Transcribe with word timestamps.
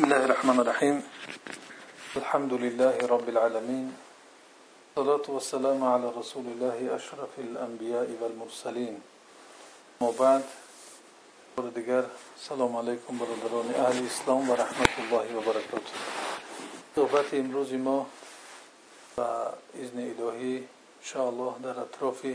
بسم 0.00 0.12
الله 0.12 0.24
الرحمن 0.24 0.58
الرحيم. 0.60 1.02
الحمد 2.16 2.52
لله 2.52 2.96
رب 3.14 3.26
العالمين. 3.28 3.86
الصلاة 4.96 5.26
والسلام 5.28 5.84
على 5.84 6.08
رسول 6.20 6.46
الله 6.52 6.96
أشرف 6.96 7.32
الأنبياء 7.38 8.08
والمرسلين. 8.20 8.94
وبعد 10.00 10.42
دیگر 11.74 12.02
سلام 12.44 12.76
علیکم 12.76 13.18
برادران 13.18 13.74
أهل 13.74 14.06
اسلام 14.06 14.50
و 14.50 14.54
رحمت 14.54 14.94
الله 14.98 15.26
و 15.36 15.52
صحبت 16.96 17.34
امروز 17.34 17.72
ما 17.72 18.06
و 19.18 19.20
اذن 19.20 19.98
الهی 19.98 20.64
الله 21.14 21.54
در 21.62 21.80
اطراف 21.80 22.26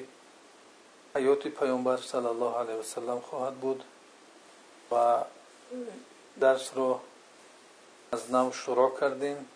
حیات 1.15 1.47
پیامبر 1.47 1.97
صلی 1.97 2.25
الله 2.25 2.55
علیه 2.59 2.75
و 2.75 2.83
سلم 2.83 3.19
خواهد 3.19 3.53
بود 3.53 3.83
و 4.91 5.17
درس 6.39 6.71
رو 6.75 6.99
از 8.15 8.31
نو 8.31 8.51
شروع 8.51 8.99
کردیم. 8.99 9.49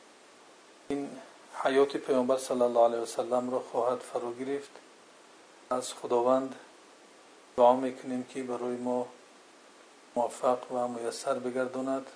این 0.88 1.10
حیات 1.64 1.98
پیامبر 1.98 2.38
صلی 2.38 2.62
الله 2.62 2.84
علیه 2.84 3.00
و 3.00 3.06
سلم 3.06 3.52
رو 3.52 3.60
خواهد 3.60 4.00
فرا 4.00 4.34
گرفت. 4.34 4.72
از 5.70 5.94
خداوند 5.94 6.56
دعا 7.58 7.76
می‌کنیم 7.76 8.24
که 8.24 8.44
برای 8.44 8.76
ما 8.76 9.08
موفق 10.16 10.72
و 10.72 10.88
میسر 10.88 11.34
بگرداند 11.34 12.08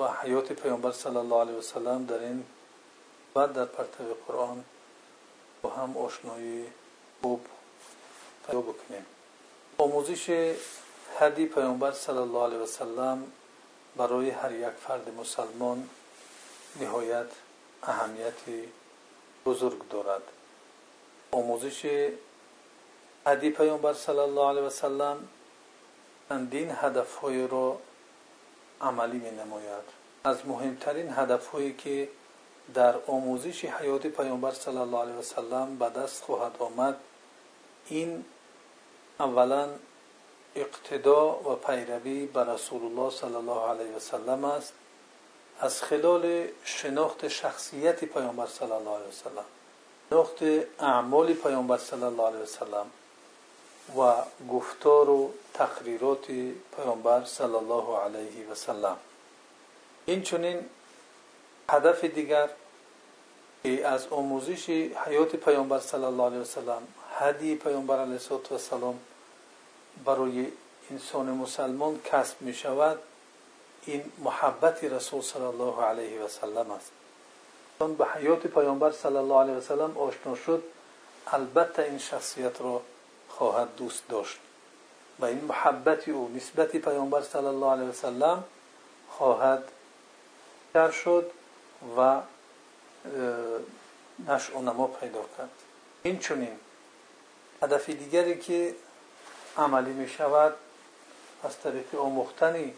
و 0.00 0.08
حیات 0.22 0.52
پیامبر 0.52 0.92
صلی 0.92 1.16
الله 1.16 1.40
علیه 1.40 1.54
و 1.54 1.62
سلم 1.62 2.06
در 2.06 2.18
این 2.18 2.44
و 3.34 3.48
در 3.48 3.64
پرتو 3.64 4.04
قرآن 4.26 4.64
با 5.62 5.70
هم 5.70 5.96
آشنایی 5.96 6.66
خوب 7.22 7.46
پیدا 8.46 8.60
بکنیم. 8.60 9.06
آموزش 9.78 10.54
هدی 11.18 11.46
پیامبر 11.46 11.92
صلی 11.92 12.18
الله 12.18 12.44
علیه 12.44 12.58
و 12.58 12.66
سلم 12.66 13.32
برای 13.96 14.30
هر 14.30 14.52
یک 14.52 14.68
فرد 14.86 15.14
مسلمان 15.18 15.88
نهایت 16.80 17.26
اهمیت 17.82 18.68
بزرگ 19.46 19.88
دارد. 19.88 20.22
آموزش 21.30 22.10
هدی 23.26 23.50
پیامبر 23.50 23.92
صلی 23.92 24.18
الله 24.18 24.48
علیه 24.48 24.62
و 24.62 24.70
سلم 24.70 25.28
چندین 26.28 26.70
هدفهای 26.70 27.48
را 27.48 27.78
عملی 28.80 29.18
می 29.18 29.30
نماید 29.30 29.84
از 30.24 30.46
مهمترین 30.46 31.10
هدفهایی 31.10 31.72
که 31.72 32.08
در 32.74 32.94
آموزش 33.06 33.64
حیات 33.64 34.06
پیامبر 34.06 34.50
صلی 34.50 34.76
الله 34.76 34.98
علیه 34.98 35.14
و 35.14 35.22
سلم 35.22 35.78
به 35.78 35.88
دست 35.88 36.24
خواهد 36.24 36.56
آمد 36.58 36.96
این 37.86 38.24
اولا 39.20 39.68
اقتدا 40.56 41.30
و 41.30 41.56
پیروی 41.56 42.26
به 42.26 42.44
رسول 42.44 42.84
الله 42.84 43.10
صلی 43.10 43.34
الله 43.34 43.68
علیه 43.68 43.96
و 43.96 43.98
سلم 43.98 44.44
است. 44.44 44.72
از 45.60 45.82
خلال 45.82 46.48
شناخت 46.64 47.28
شخصیت 47.28 48.04
پیامبر 48.04 48.46
صلی 48.46 48.72
الله 48.72 48.90
علیه 48.90 49.08
و 49.08 49.12
سلم 49.12 49.44
شناخت 50.10 50.42
اعمال 50.78 51.32
پیامبر 51.32 51.78
صلی 51.78 52.02
الله 52.02 52.26
علیه 52.26 52.40
و 52.40 52.46
سلم 52.46 52.86
و 53.98 54.14
گفتار 54.52 55.10
و 55.10 55.30
تقریرات 55.54 56.26
پیامبر 56.76 57.24
صلی 57.24 57.54
الله 57.54 57.98
علیه 57.98 58.50
و 58.50 58.54
سلم. 58.54 58.96
این 60.06 60.22
چونین 60.22 60.66
هدف 61.68 62.04
دیگر 62.04 62.48
که 63.62 63.86
از 63.86 64.06
آموزش 64.10 64.70
حیات 65.04 65.36
پیامبر 65.36 65.78
صلی 65.78 66.04
الله 66.04 66.24
علیه 66.24 66.40
و 66.40 66.44
سلم 66.44 66.82
هدی 67.18 67.54
پیامبر 67.54 67.98
علیه 67.98 68.18
و 68.52 68.58
سلام 68.58 68.98
برای 70.04 70.46
انسان 70.90 71.26
مسلمان 71.26 72.00
کسب 72.04 72.42
می 72.42 72.54
شود 72.54 72.98
این 73.86 74.12
محبت 74.18 74.84
رسول 74.84 75.22
صلی 75.22 75.42
الله 75.42 75.82
علیه 75.82 76.20
و 76.20 76.28
سلم 76.28 76.70
است. 76.70 76.90
به 77.98 78.06
حیات 78.06 78.46
پیامبر 78.46 78.90
صلی 78.90 79.16
الله 79.16 79.40
علیه 79.40 79.54
و 79.54 79.60
سلم 79.60 79.98
آشنا 79.98 80.34
شد 80.34 80.62
البته 81.26 81.82
این 81.82 81.98
شخصیت 81.98 82.60
را 82.60 82.82
خواهد 83.28 83.68
دوست 83.76 84.08
داشت. 84.08 84.38
و 85.18 85.24
این 85.24 85.44
محبت 85.44 86.08
او 86.08 86.32
نسبت 86.36 86.76
پیامبر 86.76 87.22
صلی 87.22 87.46
الله 87.46 87.70
علیه 87.70 87.88
و 87.88 87.92
سلم 87.92 88.44
خواهد 89.10 89.64
در 90.72 90.90
شد 90.90 91.30
و 91.98 92.20
نشع 94.28 94.56
و 94.56 94.62
نما 94.62 94.86
پیدا 94.86 95.24
کرد. 95.38 95.50
این 96.02 96.18
چونین 96.18 96.58
هدف 97.62 97.90
دیگری 97.90 98.38
که 98.38 98.74
عملی 99.58 99.92
می 99.92 100.08
شود 100.08 100.54
از 101.44 101.58
طریق 101.58 101.94
آموختن 101.94 102.72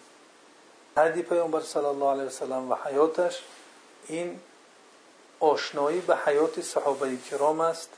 هدی 0.96 1.22
پیامبر 1.22 1.60
صلی 1.60 1.84
الله 1.84 2.06
علیه 2.10 2.24
وسلم 2.24 2.70
و 2.70 2.74
حیاتش 2.84 3.42
این 4.06 4.40
آشنایی 5.40 6.00
به 6.00 6.16
حیات 6.16 6.60
صحابه 6.60 7.16
کرام 7.16 7.60
است. 7.60 7.88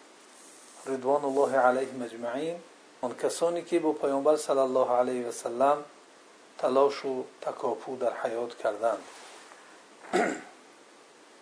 رضوان 0.86 1.24
الله 1.24 1.56
علیهم 1.56 2.02
اجمعین. 2.02 2.60
آن 3.00 3.14
کسانی 3.16 3.62
که 3.62 3.80
با 3.80 3.92
پیامبر 3.92 4.36
صلی 4.36 4.58
الله 4.58 4.90
علیه 4.90 5.26
و 5.26 5.32
سلم 5.32 5.84
تلاش 6.58 7.04
و 7.04 7.24
تکاپو 7.40 7.96
در 7.96 8.12
حیات 8.22 8.58
کردند. 8.58 9.02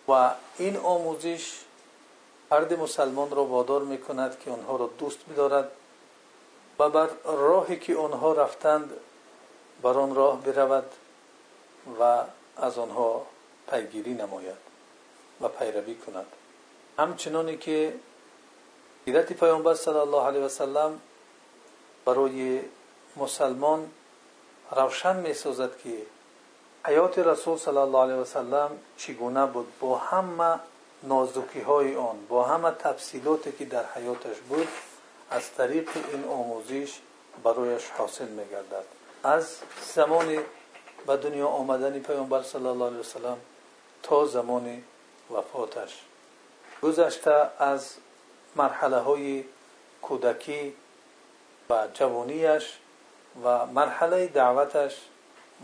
و 0.07 0.31
این 0.57 0.77
آموزش 0.77 1.53
فرد 2.49 2.73
مسلمان 2.79 3.31
را 3.31 3.43
وادار 3.43 3.81
می‌کند 3.81 4.39
که 4.39 4.51
آنها 4.51 4.75
را 4.75 4.89
دوست 4.97 5.19
بدارد 5.31 5.71
و 6.79 6.89
بر 6.89 7.09
راهی 7.25 7.79
که 7.79 7.95
آنها 7.95 8.33
رفتند 8.33 8.93
بر 9.81 9.93
آن 9.93 10.15
راه 10.15 10.41
برود 10.41 10.91
و 11.99 12.23
از 12.57 12.77
آنها 12.77 13.25
پیگیری 13.71 14.13
نماید 14.13 14.57
و 15.41 15.47
پیروی 15.47 15.95
کند. 15.95 16.25
همچنانی 16.97 17.57
که 17.57 17.93
سیرت 19.05 19.33
پیامبر 19.33 19.73
صلی 19.73 19.95
الله 19.95 20.23
علیه 20.23 20.41
و 20.41 20.49
سلم 20.49 20.99
برای 22.05 22.61
مسلمان 23.17 23.91
روشن 24.71 25.15
می 25.15 25.33
که 25.83 26.01
حیات 26.85 27.19
رسول 27.19 27.57
صلی 27.57 27.77
الله 27.77 27.99
علیه 27.99 28.15
و 28.15 28.25
سلم 28.25 28.71
چگونه 28.97 29.45
بود 29.45 29.67
با 29.79 29.97
همه 29.97 30.59
نازکی 31.03 31.59
های 31.59 31.95
آن 31.95 32.25
با 32.29 32.43
همه 32.43 32.71
تفصیلاتی 32.71 33.51
که 33.51 33.65
در 33.65 33.85
حیاتش 33.85 34.37
بود 34.49 34.67
از 35.31 35.51
طریق 35.51 35.89
این 36.13 36.23
آموزش 36.23 36.99
برایش 37.43 37.89
حاصل 37.89 38.27
میگردد. 38.27 38.85
از 39.23 39.57
زمان 39.95 40.37
به 41.07 41.17
دنیا 41.17 41.47
آمدن 41.47 41.99
پیامبر 41.99 42.43
صلی 42.43 42.67
الله 42.67 42.85
علیه 42.85 42.99
وسلم 42.99 43.37
تا 44.03 44.25
زمان 44.25 44.83
وفاتش. 45.31 46.01
گذشته 46.81 47.49
از 47.59 47.93
مرحله 48.55 48.97
های 48.97 49.43
کودکی 50.01 50.73
و 51.69 51.87
جوانیش 51.93 52.77
و 53.43 53.65
مرحله 53.65 54.27
دعوتش 54.27 54.97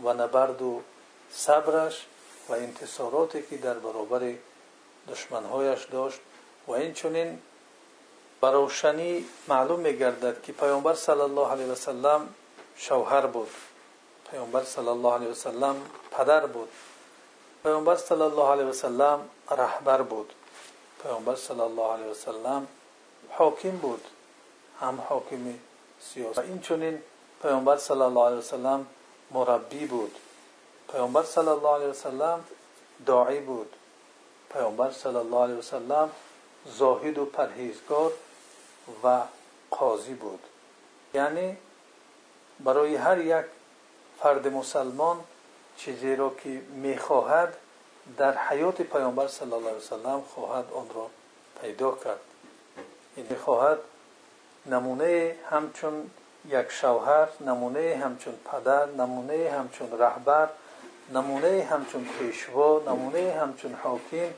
و 0.04 0.12
نبرد 0.12 0.62
و 0.62 0.82
صبرش 1.30 2.06
و 2.48 2.52
انتصاراتی 2.52 3.42
که 3.42 3.56
در 3.56 3.74
برابر 3.74 4.34
دشمنهایش 5.08 5.84
داشت 5.84 6.20
و 6.66 6.72
این 6.72 6.92
چونین 6.92 7.38
به 8.40 8.68
معلوم 9.48 9.80
میگردد 9.80 10.42
که 10.42 10.52
پیامبر 10.52 10.94
صلی 10.94 11.20
الله 11.20 11.50
علیه 11.50 11.66
و 11.66 11.74
سلم 11.74 12.28
شوهر 12.76 13.26
بود. 13.26 13.50
پیامبر 14.30 14.64
صلی 14.64 14.88
الله 14.88 15.12
علیه 15.12 15.28
و 15.28 15.34
سلم 15.34 15.76
پدر 16.10 16.46
بود. 16.46 16.68
پیامبر 17.62 17.96
صلی 17.96 18.22
الله 18.22 18.50
علیه 18.50 18.64
و 18.64 18.72
سلم 18.72 19.20
رهبر 19.50 20.02
بود. 20.02 20.32
پیامبر 21.02 21.34
صلی 21.34 21.60
الله 21.60 21.92
علیه 21.92 22.06
و 22.06 22.14
سلم 22.14 22.66
حاکم 23.30 23.70
بود. 23.70 24.04
هم 24.80 25.04
حاکم 25.08 25.54
سیاسی. 26.00 26.40
این 26.40 26.60
چونین 26.60 27.02
پیامبر 27.42 27.76
صلی 27.76 28.00
الله 28.00 28.26
علیه 28.26 28.38
و 28.38 28.42
سلم 28.42 28.86
مربی 29.30 29.86
بود. 29.86 30.14
پیامبر 30.92 31.22
صلی 31.22 31.48
الله 31.48 31.74
علیه 31.74 31.88
و 31.88 31.92
سلم 31.92 32.44
داعی 33.06 33.40
بود. 33.40 33.76
پیامبر 34.52 34.90
صلی 34.90 35.16
الله 35.16 35.42
علیه 35.42 35.58
و 39.04 39.20
قاضی 39.70 40.14
بود. 40.14 40.40
یعنی 41.14 41.56
برای 42.60 42.96
هر 42.96 43.18
یک 43.18 43.44
فرد 44.22 44.48
مسلمان 44.48 45.20
چیزی 45.76 46.16
را 46.16 46.34
که 46.44 46.48
می‌خواهد 46.48 47.56
در 48.16 48.38
حیات 48.38 48.82
پیامبر 48.82 49.28
صلی 49.28 49.52
الله 49.52 49.68
علیه 49.68 49.78
وسلم 49.78 50.22
خواهد 50.34 50.64
آن 50.74 50.86
را 50.94 51.10
پیدا 51.62 51.92
کرد. 52.04 52.20
این 53.16 53.26
می‌خواهد 53.30 53.78
نمونه 54.66 55.36
همچون 55.50 56.10
یک 56.48 56.70
شوهر 56.70 57.28
نمونه 57.40 58.00
همچون 58.04 58.34
پدر 58.52 58.86
نمونه 58.86 59.50
همچون 59.50 59.98
رهبر 59.98 60.48
نمونه 61.14 61.68
همچون 61.70 62.08
پیشوا 62.18 62.82
نمونه 62.86 63.32
همچون 63.40 63.74
حاکم 63.82 64.30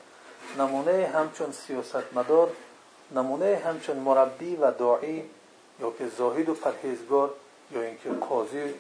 نمونه 0.59 1.11
همچون 1.15 1.53
سیاستمدار 1.53 2.51
نمونه 3.15 3.63
همچون 3.65 3.97
مربی 3.97 4.57
و 4.57 4.71
داعی 4.71 5.25
یا 5.81 5.93
که 5.99 6.09
زاهد 6.09 6.49
و 6.49 6.55
پرهیزگار 6.55 7.35
یا 7.73 7.83
اینکه 7.83 8.11
قاضی 8.11 8.75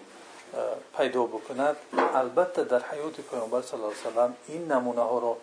پیدا 0.96 1.22
بکند 1.24 1.76
البته 2.14 2.64
در 2.64 2.82
حیات 2.82 3.20
پیامبر 3.20 3.62
صلی 3.62 3.80
الله 3.80 3.94
علیه 3.94 4.16
و 4.16 4.20
آله 4.20 4.32
این 4.48 4.72
نمونه 4.72 5.00
ها 5.00 5.18
را 5.18 5.36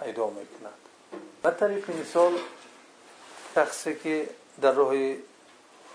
پیدا 0.00 0.26
می‌کند. 0.26 0.74
با 1.42 1.50
تعریف 1.50 1.90
انسان 1.90 2.32
که 4.02 4.28
در 4.60 4.72
روح 4.72 5.16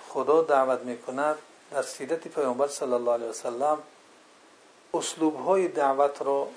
خدا 0.09 0.41
دعوت 0.41 0.79
می‌کند 0.79 1.35
در 1.71 1.81
سیرهت 1.81 2.27
پیامبر 2.27 2.67
صلی 2.67 2.93
الله 2.93 3.13
علیه 3.13 3.27
و 3.27 3.47
آله 3.47 3.77
اسلوب 4.93 5.45
های 5.45 5.67
دعوت 5.67 6.21
را 6.21 6.47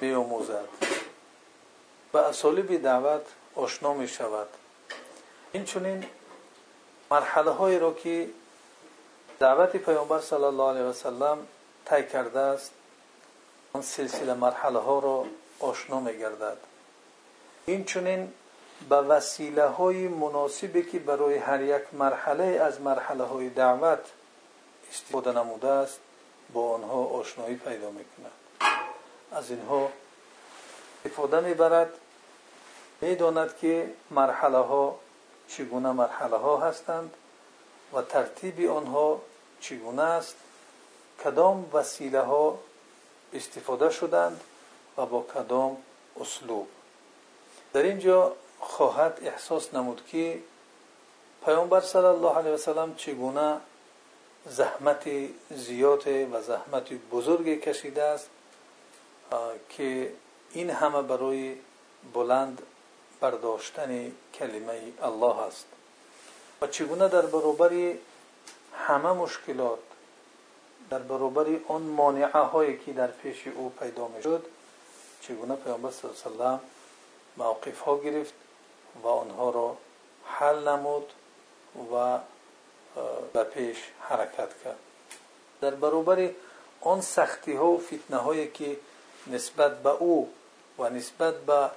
بیاموزد. 0.00 0.68
و 0.80 0.86
با 2.12 2.20
اسلوب 2.20 2.82
دعوت 2.82 3.22
آشنا 3.54 3.94
می 3.94 4.08
شود 4.08 4.48
инчунин 5.59 5.99
марҳалаҳоеро 7.13 7.91
ки 8.01 8.15
даъвати 9.39 9.77
паёмбар 9.87 10.21
сал 10.29 10.43
ла 10.57 10.65
алиҳ 10.71 10.85
васалам 10.91 11.39
тай 11.89 12.01
кардааст 12.13 12.71
он 13.75 13.83
силсила 13.93 14.35
марҳалаҳоро 14.45 15.17
ошно 15.69 15.97
мегардад 16.07 16.59
инчунин 17.75 18.21
ба 18.89 18.99
василаҳои 19.11 20.07
муносибе 20.23 20.81
ки 20.89 20.97
барои 21.09 21.39
ҳар 21.47 21.61
як 21.77 21.85
марҳалае 22.03 22.55
аз 22.67 22.75
марҳалаҳои 22.87 23.49
даъват 23.61 24.03
истифода 24.91 25.31
намудааст 25.39 25.99
бо 26.53 26.61
онҳо 26.75 27.01
ошноӣ 27.19 27.55
пайдо 27.65 27.89
мекунад 27.99 28.35
аз 29.39 29.45
инҳо 29.55 29.83
истифода 30.97 31.37
мебарад 31.47 31.91
медонад 33.01 33.51
ки 33.59 33.73
марҳалаҳо 34.19 34.85
چگونه 35.48 35.92
مرحله 35.92 36.36
ها 36.36 36.56
هستند 36.56 37.14
و 37.92 38.02
ترتیب 38.02 38.70
آنها 38.70 39.20
چگونه 39.60 40.02
است 40.02 40.36
کدام 41.24 41.70
وسیله 41.72 42.20
ها 42.20 42.58
استفاده 43.32 43.90
شدند 43.90 44.40
و 44.96 45.06
با 45.06 45.22
کدام 45.22 45.76
اسلوب. 46.20 46.68
در 47.72 47.82
اینجا 47.82 48.32
خواهد 48.60 49.18
احساس 49.22 49.74
نمود 49.74 50.06
که 50.06 50.38
پیامبر 51.44 51.80
صلی 51.80 52.04
الله 52.04 52.34
علیه 52.36 52.50
و 52.50 52.54
وسلم 52.54 52.94
چگونه 52.94 53.60
زحمت 54.46 55.08
زیاد 55.50 56.08
و 56.08 56.42
زحمت 56.42 56.92
بزرگی 56.92 57.56
کشیده 57.56 58.02
است 58.02 58.28
که 59.68 60.12
این 60.52 60.70
همه 60.70 61.02
برای 61.02 61.56
بلند 62.14 62.62
برداشتن 63.26 64.12
کلمه 64.34 64.80
الله 65.02 65.40
است. 65.40 65.66
و 66.62 66.66
چگونه 66.66 67.08
در 67.08 67.26
برابر 67.26 67.92
همه 68.86 69.12
مشکلات 69.12 69.78
در 70.90 70.98
برابر 70.98 71.46
آن 71.68 71.82
مانعه 71.82 72.28
هایی 72.28 72.78
که 72.78 72.92
در 72.92 73.06
پیش 73.06 73.46
او 73.46 73.72
پیدا 73.80 74.08
می 74.08 74.22
شد 74.22 74.46
چگونه 75.22 75.56
پیامبر 75.56 75.90
صلی 75.90 76.10
الله 76.26 76.44
علیه 76.44 76.56
و 76.56 76.58
موقف 77.36 77.80
ها 77.80 77.98
گرفت 77.98 78.34
و 79.02 79.08
آنها 79.08 79.50
را 79.50 79.76
حل 80.24 80.68
نمود 80.68 81.12
و 81.92 82.18
به 83.32 83.44
پیش 83.44 83.76
حرکت 84.00 84.62
کرد. 84.64 84.78
در 85.60 85.70
برابر 85.70 86.30
آن 86.80 87.00
سختی 87.00 87.52
ها 87.52 87.66
و 87.66 87.80
فتنه 87.80 88.16
هایی 88.16 88.50
که 88.50 88.76
نسبت 89.26 89.82
به 89.82 89.90
او 89.90 90.32
و 90.78 90.88
نسبت 90.90 91.34
به 91.34 91.70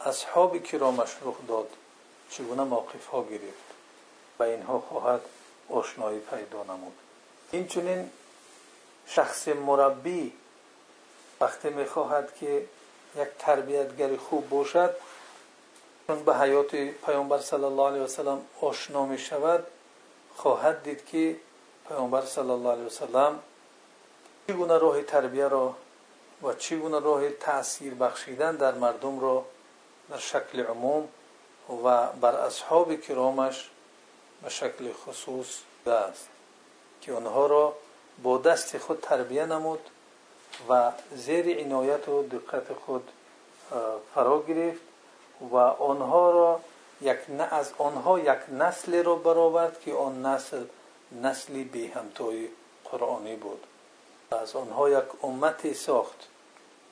اصحابی 0.00 0.60
که 0.60 0.78
را 0.78 0.90
مشروخ 0.90 1.36
داد 1.48 1.68
چگونه 2.30 2.64
موقف 2.64 3.06
ها 3.06 3.22
گرفت 3.22 3.66
و 4.38 4.42
اینها 4.42 4.80
خواهد 4.88 5.20
آشنایی 5.70 6.18
پیدا 6.18 6.62
نمود. 6.64 6.96
اینچنین 7.52 8.10
شخص 9.06 9.48
مربی 9.48 10.32
وقتی 11.40 11.68
می‌خواهد 11.68 12.34
که 12.34 12.66
یک 13.16 13.28
تربیتگر 13.38 14.16
خوب 14.16 14.48
باشد 14.48 14.96
چون 16.06 16.24
به 16.24 16.36
حیات 16.36 16.76
پیامبر 16.76 17.38
صلی 17.38 17.64
الله 17.64 17.86
علیه 17.86 18.02
وسلم 18.02 18.40
آشنا 18.60 19.06
می 19.06 19.18
شود 19.18 19.66
خواهد 20.36 20.82
دید 20.82 21.06
که 21.06 21.36
پیامبر 21.88 22.22
صلی 22.22 22.50
الله 22.50 22.72
علیه 22.72 22.88
سلام 22.88 23.42
چگونه 24.48 24.78
راه 24.78 25.02
تربیت 25.02 25.44
را 25.44 25.74
و 26.42 26.52
چگونه 26.52 27.00
راه 27.00 27.30
تاثیر 27.30 27.94
بخشیدن 27.94 28.56
در 28.56 28.74
مردم 28.74 29.20
را 29.20 29.44
در 30.10 30.18
شکل 30.18 30.64
عموم 30.64 31.08
و 31.84 32.06
بر 32.06 32.34
اصحاب 32.34 33.00
کرامش 33.00 33.70
به 34.42 34.48
شکل 34.48 34.92
خصوص 34.92 35.58
داشت 35.84 36.28
که 37.00 37.12
آنها 37.12 37.46
را 37.46 37.76
با 38.22 38.38
دست 38.38 38.78
خود 38.78 39.00
تربیت 39.00 39.46
نمود 39.46 39.80
و 40.68 40.92
زیر 41.14 41.58
عنایت 41.58 42.08
و 42.08 42.22
دقت 42.22 42.72
خود 42.72 43.10
فرا 44.14 44.42
گرفت 44.42 44.80
و 45.40 45.56
آنها 45.56 46.30
را 46.30 46.60
یک 47.00 47.18
نه 47.28 47.54
از 47.54 47.72
آنها 47.78 48.18
یک 48.18 48.38
نسل 48.52 49.04
را 49.04 49.14
برآورد 49.14 49.80
که 49.80 49.94
آن 49.94 50.26
نسل 50.26 50.64
نسلی 51.22 51.64
بی 51.64 51.86
همتای 51.86 52.48
قرآنی 52.84 53.36
بود. 53.36 53.66
از 54.30 54.56
آنها 54.56 54.90
یک 54.90 55.24
امتی 55.24 55.74
ساخت 55.74 56.28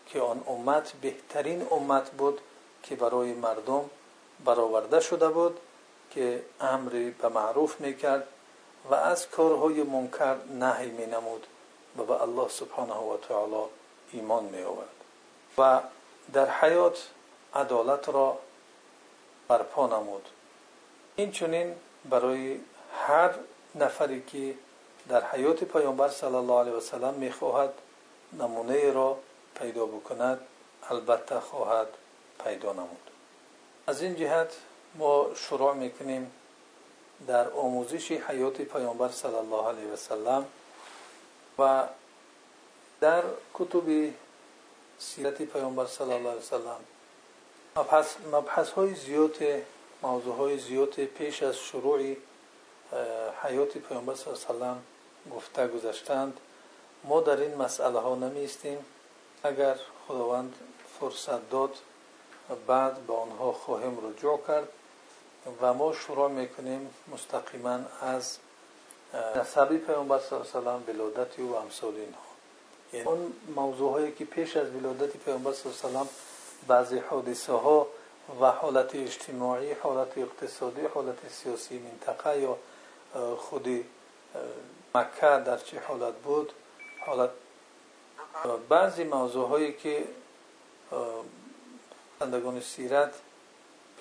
که 0.07 0.21
آن 0.21 0.45
امت 0.47 0.93
بهترین 0.93 1.67
امت 1.71 2.11
بود 2.11 2.41
که 2.85 2.97
برای 2.97 3.33
مردم 3.33 3.91
برآورده 4.45 5.01
شده 5.01 5.29
بود 5.29 5.61
که 6.11 6.43
امری 6.61 7.11
به 7.11 7.29
معروف 7.29 7.81
می‌کرد 7.81 8.29
و 8.91 8.95
از 8.95 9.29
کارهای 9.29 9.83
منکر 9.83 10.37
نهی 10.51 10.91
مینمود 10.91 11.47
و 11.99 12.03
به 12.03 12.23
الله 12.23 12.49
سبحانه 12.49 12.95
و 12.95 13.17
تعالی 13.29 13.65
ایمان 14.13 14.45
می 14.45 14.63
آورد 14.63 14.89
و 15.59 15.81
در 16.33 16.51
حیات 16.51 17.09
عدالت 17.55 18.09
را 18.09 18.39
برپا 19.49 19.87
نمود. 19.87 20.29
این 21.17 21.33
چنین 21.33 21.75
برای 22.11 22.61
هر 23.07 23.31
نفری 23.75 24.23
که 24.23 24.55
در 25.09 25.25
حیات 25.25 25.65
پیامبر 25.65 26.09
صلی 26.09 26.35
الله 26.35 26.61
علیه 26.61 26.73
و 26.73 26.81
سلم 26.81 27.15
می‌خواهد 27.15 27.73
نمونه 28.33 28.93
را 28.93 29.19
پیدا 29.55 29.87
بکند 29.87 30.41
البته 30.91 31.41
خواهد 31.41 31.89
пайдо 32.42 32.74
намуд 32.74 33.04
аз 33.90 34.02
ин 34.02 34.14
ҷиҳат 34.20 34.52
мо 35.00 35.12
шуруъ 35.44 35.74
мекунем 35.84 36.26
дар 37.30 37.46
омӯзиши 37.64 38.16
ҳаёти 38.28 38.64
паёмбар 38.74 39.12
сал 39.22 39.34
ллоҳ 39.46 39.66
алайҳ 39.72 39.88
васалам 39.96 40.44
ва 41.58 41.74
дар 43.02 43.24
кутуби 43.54 44.14
сирати 45.00 45.46
паёмбар 45.54 45.88
сал 45.88 46.08
ла 46.08 46.16
алиҳ 46.16 46.36
васалам 46.42 46.82
мабҳасҳои 48.36 48.94
зиёде 49.06 49.52
мавзӯъҳои 50.04 50.58
зиёде 50.68 51.04
пеш 51.18 51.36
аз 51.50 51.58
шурӯъи 51.68 52.14
ҳаёти 53.42 53.80
паёмбар 53.88 54.16
с 54.24 54.26
салам 54.48 54.78
гуфта 55.34 55.68
гузаштанд 55.74 56.34
мо 57.10 57.18
дар 57.28 57.40
ин 57.48 57.54
масъалаҳо 57.64 58.14
намеистем 58.26 58.80
агар 59.50 59.78
худованд 60.06 60.54
фурсат 60.96 61.42
дод 61.50 61.74
بعد 62.67 63.07
به 63.07 63.15
آنها 63.15 63.53
خواهیم 63.53 63.99
رجوع 64.09 64.41
کرد 64.49 64.69
و 65.61 65.75
ما 65.75 65.93
شروع 65.93 66.31
می‌کنیم 66.31 66.95
مستقیما 67.13 67.79
از 68.01 68.39
نسبی 69.37 69.79
پیامبر 69.79 70.19
صلی 70.19 70.39
الله 70.39 70.71
علیه 70.71 70.87
و 70.87 70.91
ولادت 70.91 71.39
او 71.39 71.51
و 71.51 71.55
امثال 71.55 71.95
اینها. 71.95 72.21
یعنی 72.93 73.07
اون 73.07 73.33
موضوع 73.55 73.93
هایی 73.93 74.13
که 74.13 74.25
پیش 74.25 74.57
از 74.57 74.75
ولادت 74.75 75.17
پیامبر 75.17 75.53
صلی 75.53 75.73
الله 75.85 75.99
علیه 75.99 76.01
و 76.01 76.07
بعضی 76.69 76.99
حادثه 76.99 77.53
ها 77.53 77.87
و 78.41 78.51
حالت 78.51 78.95
اجتماعی 78.95 79.73
حالت 79.73 80.19
اقتصادی 80.19 80.87
حالت 80.87 81.29
سیاسی 81.29 81.79
منطقه 81.79 82.41
یا 82.41 82.59
خود 83.37 83.85
مکه 84.95 85.27
در 85.27 85.57
چه 85.57 85.81
حالت 85.81 86.15
بود 86.15 86.53
حالت 87.07 87.31
بعضی 88.69 89.05
موضوع 89.05 89.49
هایی 89.49 89.73
که 89.73 90.05
پسندگان 92.25 92.61
سیرت 92.61 93.13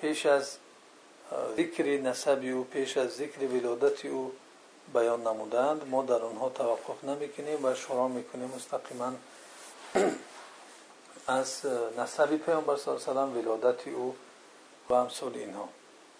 پیش 0.00 0.26
از 0.26 0.56
ذکر 1.56 1.84
نسبی 1.84 2.50
او 2.50 2.64
پیش 2.64 2.96
از 2.96 3.10
ذکر 3.10 3.40
ولادت 3.40 4.04
او 4.04 4.32
بیان 4.94 5.20
نمودند. 5.20 5.88
ما 5.88 6.02
در 6.02 6.22
آنها 6.22 6.48
توقف 6.48 7.04
نمی‌کنیم 7.04 7.64
و 7.64 7.74
شروع 7.74 8.08
می‌کنیم 8.08 8.52
مستقیما 8.56 9.12
از 11.26 11.60
نسب 11.98 12.36
پیامبر 12.36 12.76
صلی 12.76 12.94
الله 12.94 13.20
علیه 13.20 13.34
و 13.34 13.38
ولادت 13.38 13.88
او 13.88 14.16
و 14.88 14.94
امثال 14.94 15.34
اینها. 15.34 15.68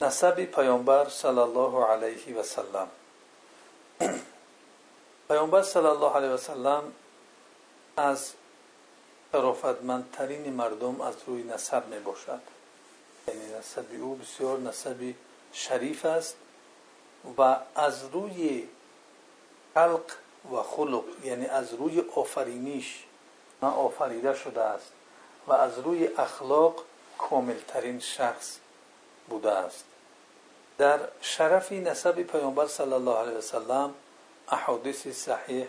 نسب 0.01 0.45
پیامبر 0.45 1.09
صلی 1.09 1.39
الله 1.39 1.85
علیه 1.85 2.39
و 2.39 2.43
سلم. 2.43 2.89
پیامبر 5.29 5.63
صلی 5.63 5.87
الله 5.87 6.17
علیه 6.17 6.29
و 6.29 6.37
سلم 6.37 6.93
از 7.97 8.33
حرفت 9.35 9.83
من 9.83 10.05
ترین 10.13 10.53
مردم 10.53 11.01
از 11.01 11.15
روی 11.27 11.43
نسب 11.43 11.87
می‌باشد. 11.89 12.41
یعنی 13.29 13.41
نسب 13.59 13.87
او 14.01 14.15
بسیار 14.15 14.59
نسب 14.59 15.15
شریف 15.53 16.05
است 16.05 16.37
و 17.39 17.57
از 17.75 18.05
روی 18.13 18.69
خلق 19.75 20.05
و 20.53 20.63
خلق 20.63 21.05
یعنی 21.25 21.47
از 21.47 21.75
روی 21.75 22.01
آفرینش 22.17 23.05
آفریده 23.61 24.35
شده 24.35 24.61
است 24.61 24.93
و 25.47 25.53
از 25.53 25.79
روی 25.79 26.09
اخلاق 26.19 26.85
کامل 27.19 27.59
ترین 27.69 28.01
شخص 28.01 28.57
بوده 29.29 29.53
است. 29.53 29.85
در 30.79 30.99
شرف 31.21 31.73
نسب 31.73 32.23
پیامبر 32.23 32.67
صلی 32.67 32.93
الله 32.93 33.17
علیه 33.17 33.35
و 33.35 33.39
وسلم 33.39 33.95
احادیث 34.49 35.09
صحیح 35.09 35.67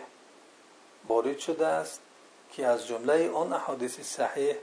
وارد 1.08 1.40
شده 1.40 1.68
است. 1.68 2.02
که 2.56 2.68
از 2.68 2.88
جمله 2.88 3.32
آن 3.32 3.54
احادیث 3.54 4.00
صحیح 4.00 4.56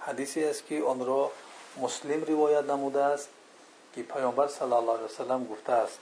حدیثی 0.00 0.44
است 0.44 0.66
که 0.66 0.82
آن 0.82 1.06
را 1.06 1.30
مسلم 1.80 2.24
روایت 2.24 2.64
نموده 2.64 3.02
است 3.02 3.28
که 3.94 4.02
پیامبر 4.02 4.48
صلی 4.48 4.72
الله 4.72 4.92
علیه 4.92 5.04
وسلم 5.04 5.44
گفته 5.44 5.72
است. 5.72 5.98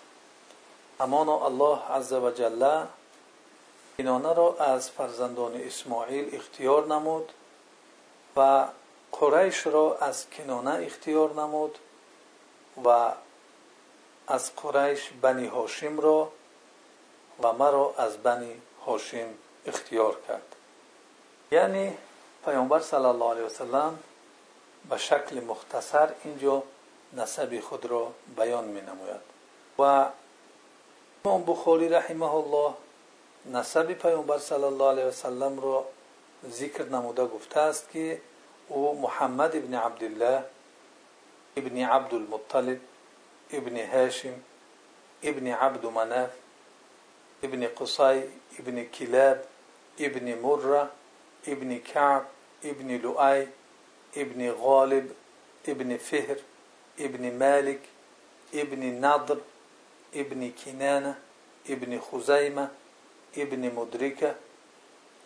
همانا 1.00 1.46
الله 1.46 1.78
عز 1.78 2.12
و 2.12 2.30
جل 2.30 2.84
کنانه 3.98 4.32
را 4.34 4.56
از 4.58 4.90
فرزندان 4.90 5.54
اسماعیل 5.54 6.34
اختیار 6.36 6.86
نمود 6.86 7.32
و 8.36 8.66
قریش 9.12 9.66
را 9.66 9.98
از 10.00 10.30
کنانه 10.30 10.86
اختیار 10.86 11.32
نمود 11.32 11.78
و 12.84 13.12
از 14.28 14.56
قریش 14.56 15.10
بنی 15.22 15.46
هاشم 15.46 16.00
را 16.00 16.32
و 17.42 17.52
مرا 17.52 17.94
از 17.98 18.16
بنی 18.16 18.62
هاشم 18.86 19.28
اختیار 19.66 20.16
کرد. 20.28 20.53
یعنی 21.54 21.92
پیامبر 22.44 22.80
صلی 22.80 23.04
الله 23.04 23.30
علیه 23.30 23.42
وسلم 23.42 23.98
به 24.90 24.96
شکل 24.98 25.40
مختصر 25.44 26.08
اینجا 26.24 26.62
نسب 27.12 27.60
خود 27.60 27.86
را 27.86 28.12
بیان 28.36 28.64
می 28.64 28.80
نموید 28.80 29.20
و 29.78 30.06
امام 31.24 31.44
بخاری 31.44 31.88
رحمه 31.88 32.34
الله 32.34 32.74
نسب 33.52 33.92
پیامبر 33.92 34.38
صلی 34.38 34.64
الله 34.64 34.88
علیه 34.90 35.04
وسلم 35.04 35.60
را 35.60 35.84
ذکر 36.50 36.84
نموده 36.84 37.26
گفته 37.26 37.60
است 37.60 37.90
که 37.90 38.20
او 38.68 39.00
محمد 39.00 39.56
ابن 39.56 39.74
عبدالله 39.74 40.44
ابن 41.56 41.84
عبد 41.84 42.14
المطلب 42.14 42.80
ابن 43.50 43.76
هاشم 43.86 44.34
ابن 45.22 45.46
عبد 45.46 45.86
مناف 45.86 46.30
ابن 47.42 47.66
قصي 47.66 48.22
ابن 48.58 48.84
كلاب 48.84 49.44
ابن 49.98 50.34
مرة 50.38 50.90
ابن 51.48 51.78
كعب 51.78 52.26
ابن 52.64 52.96
لؤي 52.96 53.48
ابن 54.16 54.50
غالب 54.50 55.12
ابن 55.68 55.96
فهر 55.96 56.36
ابن 57.00 57.38
مالك 57.38 57.80
ابن 58.54 59.06
نضر 59.06 59.40
ابن 60.14 60.52
كنانة 60.64 61.18
ابن 61.70 62.00
خزيمة 62.00 62.68
ابن 63.36 63.74
مدركة 63.74 64.34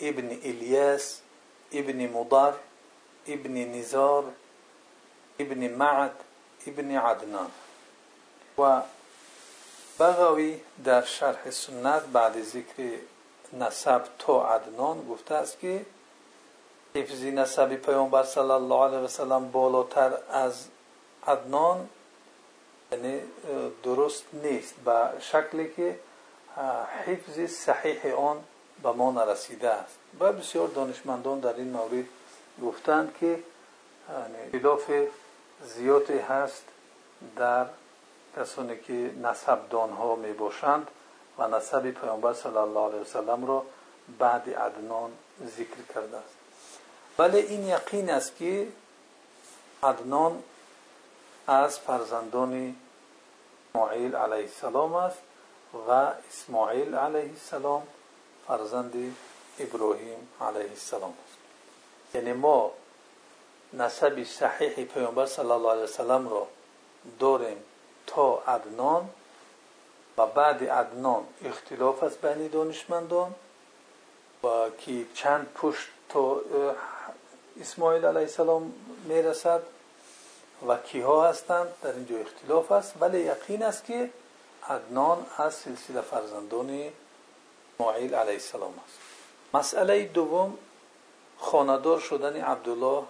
ابن 0.02 0.28
إلياس 0.30 1.20
ابن 1.75 2.12
مضر 2.12 2.54
ابن 3.28 3.72
نزار 3.72 4.32
ابن 5.40 5.78
معد 5.78 6.12
ابن 6.68 6.96
عدنان. 6.96 7.50
و 8.58 8.82
بغوی 9.98 10.60
در 10.84 11.04
شرح 11.04 11.50
سنت 11.50 12.02
بعد 12.12 12.42
ذکر 12.42 12.98
نسب 13.52 14.02
تا 14.18 14.54
عدنان 14.54 15.08
گفته 15.08 15.34
است 15.34 15.60
که 15.60 15.87
حفظ 16.99 17.25
نسب 17.25 17.75
پیامبر 17.75 18.23
صلی 18.23 18.50
الله 18.50 18.85
علیه 18.85 18.99
وسلم 18.99 19.50
بالاتر 19.50 20.12
از 20.31 20.64
عدنان 21.26 21.88
یعنی 22.93 23.21
درست 23.83 24.25
نیست. 24.33 24.75
به 24.75 25.09
شکلی 25.21 25.73
که 25.76 25.99
حفظ 27.07 27.50
صحیح 27.50 28.14
آن 28.14 28.45
به 28.83 28.93
ما 28.93 29.11
نرسیده 29.11 29.71
است. 29.71 29.99
و 30.21 30.33
بسیار 30.33 30.69
دانشمندان 30.69 31.40
در 31.40 31.55
این 31.55 31.71
مورد 31.71 32.05
گفتند 32.62 33.14
که 33.21 33.43
خلاف 34.52 34.90
زیادی 35.62 36.19
هست 36.19 36.64
در 37.37 37.67
کسانی 38.37 38.76
که 38.76 39.11
نسبدان 39.23 39.90
ها 39.90 40.17
می 40.17 40.33
باشند 40.33 40.88
و 41.38 41.49
نسب 41.49 41.90
پیامبر 41.90 42.33
صلی 42.33 42.57
الله 42.57 42.88
علیه 42.88 43.00
وسلم 43.00 43.47
را 43.47 43.62
بعد 44.19 44.50
عدنان 44.50 45.11
ذکر 45.47 45.95
کرده 45.95 46.17
است. 46.17 46.38
ولی 47.18 47.38
این 47.38 47.66
یقین 47.66 48.10
است 48.10 48.37
که 48.37 48.68
عدنان 49.82 50.42
از 51.46 51.78
فرزندان 51.78 52.76
اسماعیل 53.75 54.16
علیه 54.16 54.44
السلام 54.44 54.94
است 54.94 55.18
و 55.88 55.90
اسماعیل 56.30 56.94
علیه 56.94 57.30
السلام 57.30 57.82
فرزند 58.46 59.16
ابراهیم 59.58 60.28
علیه 60.40 60.70
السلام 60.70 61.14
است. 61.25 61.38
یعنی 62.14 62.32
ما 62.32 62.70
نسب 63.72 64.25
صحیح 64.25 64.84
پیامبر 64.84 65.26
صلی 65.26 65.50
الله 65.50 65.70
علیه 65.70 65.82
وسلم 65.82 66.28
را 66.28 66.46
داریم 67.18 67.56
تا 68.06 68.42
عدنان 68.46 69.08
و 70.18 70.26
بعد 70.26 70.64
عدنان 70.64 71.25
اختلاف 71.44 72.02
است 72.02 72.20
بین 72.20 72.48
دانشمندان 72.48 73.34
و 74.42 74.48
که 74.78 75.04
چند 75.14 75.46
پشت 75.54 75.88
تا 76.08 76.40
اسماعیل 77.61 78.05
علیه 78.05 78.21
السلام 78.21 78.73
می‌رسد 79.05 79.62
و 80.69 80.77
کیها 80.77 81.29
هستند؟ 81.29 81.69
در 81.83 81.93
اینجا 81.93 82.17
اختلاف 82.19 82.73
است. 82.73 82.95
ولی 83.00 83.21
یقین 83.21 83.62
است 83.62 83.85
که 83.85 84.11
عدنان 84.69 85.27
از 85.37 85.55
سلسله 85.55 86.00
فرزندان 86.00 86.93
اسماعیل 87.75 88.15
علیه 88.15 88.33
السلام 88.33 88.75
است. 88.87 88.99
مسئله 89.55 90.05
دوم 90.05 90.59
خاندار 91.38 92.00
شدن 92.00 92.41
عبدالله 92.41 93.05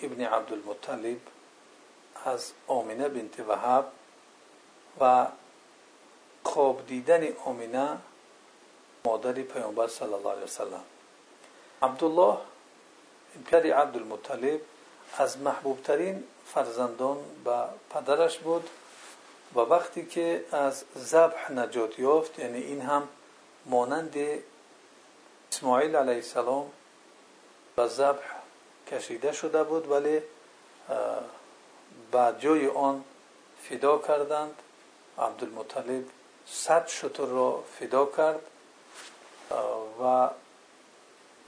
ابن 0.00 0.24
عبدالمطلب 0.24 1.18
از 2.24 2.52
آمینه 2.66 3.08
بنت 3.08 3.40
وحب 3.40 3.86
و 5.00 5.26
خواب 6.44 6.86
دیدن 6.86 7.28
آمینه 7.44 7.98
مادر 9.04 9.32
پیامبر 9.32 9.88
صلی 9.88 10.14
الله 10.14 10.30
علیه 10.30 10.44
وسلم 10.44 10.84
عبدالله 11.82 12.38
پدر 13.44 13.72
عبدالمطلب 13.72 14.60
از 15.18 15.38
محبوبترین 15.38 16.24
فرزندان 16.46 17.18
به 17.44 17.64
پدرش 17.90 18.38
بود 18.38 18.70
و 19.54 19.60
وقتی 19.60 20.06
که 20.06 20.44
از 20.52 20.84
ذبح 20.98 21.52
نجات 21.52 21.98
یافت 21.98 22.38
یعنی 22.38 22.58
این 22.58 22.80
هم 22.80 23.08
مانند 23.66 24.16
اسماعیل 25.52 25.96
علیه 25.96 26.14
السلام 26.14 26.70
به 27.76 27.86
ذبح 27.86 28.24
کشیده 28.90 29.32
شده 29.32 29.64
بود 29.64 29.90
ولی 29.90 30.22
به 32.12 32.34
جای 32.38 32.66
آن 32.68 33.04
فدا 33.62 33.98
کردند. 33.98 34.62
عبدالمطلب 35.18 36.04
صد 36.46 36.86
شتر 36.86 37.24
را 37.24 37.64
فدا 37.78 38.06
کرد 38.06 38.40
و 40.02 40.30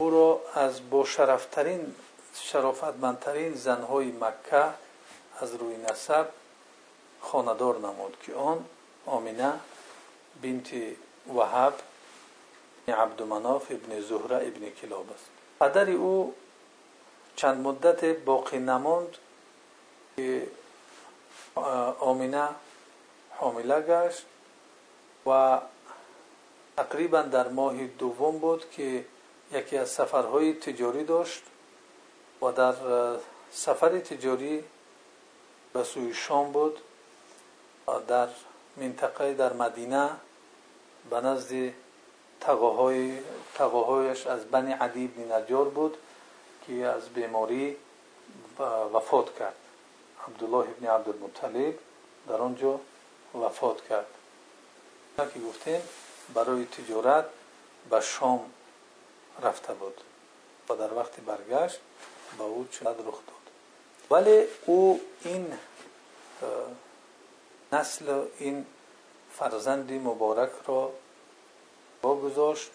را 0.01 0.41
از 0.55 0.91
با 0.91 1.05
شرفترین 1.05 1.95
شرافتمندترین 2.35 3.55
زنهای 3.55 4.07
مکه 4.07 4.65
از 5.41 5.55
روی 5.55 5.77
نسب 5.77 6.29
خاندار 7.21 7.79
نمود 7.79 8.17
که 8.23 8.35
آن 8.35 8.65
آمینه 9.07 9.53
بنت 10.43 10.69
وحب 11.37 11.75
عبدالمناف 12.89 13.71
ابن 13.71 14.01
زهره 14.01 14.37
ابن 14.37 14.71
کلاب 14.71 15.13
است. 15.13 15.25
پدر 15.61 15.91
او 15.91 16.35
چند 17.37 17.67
مدت 17.67 18.05
باقی 18.05 18.59
نماند 18.59 19.17
که 20.17 20.47
آمینه 22.01 22.49
حامله 23.31 23.81
گشت 23.81 24.25
و 25.27 25.59
تقریبا 26.77 27.23
در 27.23 27.49
ماه 27.49 27.87
دوم 27.87 28.39
بود 28.39 28.71
که 28.71 29.05
یکی 29.53 29.77
از 29.77 29.89
سفرهای 29.89 30.53
تجاری 30.53 31.05
داشت 31.05 31.43
و 32.43 32.53
در 32.53 32.75
سفر 33.53 33.99
تجاری 33.99 34.65
به 35.73 35.85
سوی 35.85 36.15
شام 36.15 36.53
بود 36.53 36.79
در 38.09 38.29
منطقه 38.77 39.35
در 39.35 39.53
مدینه 39.53 40.11
به 41.11 41.21
نزد 41.21 41.73
تقاهایش 43.55 44.27
از 44.27 44.45
بنی 44.45 44.73
عدی 44.73 45.07
بن 45.07 45.33
نجار 45.33 45.69
بود 45.69 45.97
که 46.67 46.73
از 46.87 47.09
بیماری 47.09 47.77
وفات 48.93 49.39
کرد. 49.39 49.55
عبدالله 50.29 50.69
ابن 50.69 50.87
عبدالمطلب 50.87 51.79
در 52.29 52.35
آنجا 52.37 52.81
وفات 53.35 53.89
کرد. 53.89 54.07
که 55.17 55.41
گفتیم 55.49 55.81
برای 56.35 56.65
تجارت 56.65 57.25
به 57.91 58.01
شام 58.01 58.41
رفته 59.43 59.75
بود 59.75 60.01
و 60.69 60.75
در 60.75 60.95
وقت 60.95 61.21
برگشت 61.21 61.81
با 62.39 62.45
او 62.45 62.69
چند 62.71 62.97
رخ 62.99 63.15
داد. 63.27 63.39
ولی 64.11 64.45
او 64.67 65.01
این 65.25 65.59
نسل 67.73 68.23
این 68.39 68.67
فرزند 69.33 69.93
مبارک 69.93 70.51
را 70.67 70.93
بگذاشت 72.03 72.71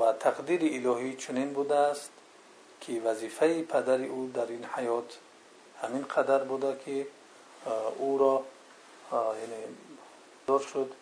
و 0.00 0.12
تقدیر 0.12 0.88
الهی 0.88 1.16
چنین 1.16 1.52
بوده 1.52 1.74
است 1.74 2.10
که 2.80 3.00
وظیفه 3.00 3.62
پدر 3.62 4.02
او 4.02 4.30
در 4.34 4.46
این 4.46 4.64
حیات 4.64 5.18
همین 5.82 6.02
قدر 6.02 6.38
بوده 6.38 6.80
که 6.84 7.06
او 7.98 8.18
را 8.18 8.44
یعنی 9.14 9.64
دار 10.46 10.60
شد 10.60 10.92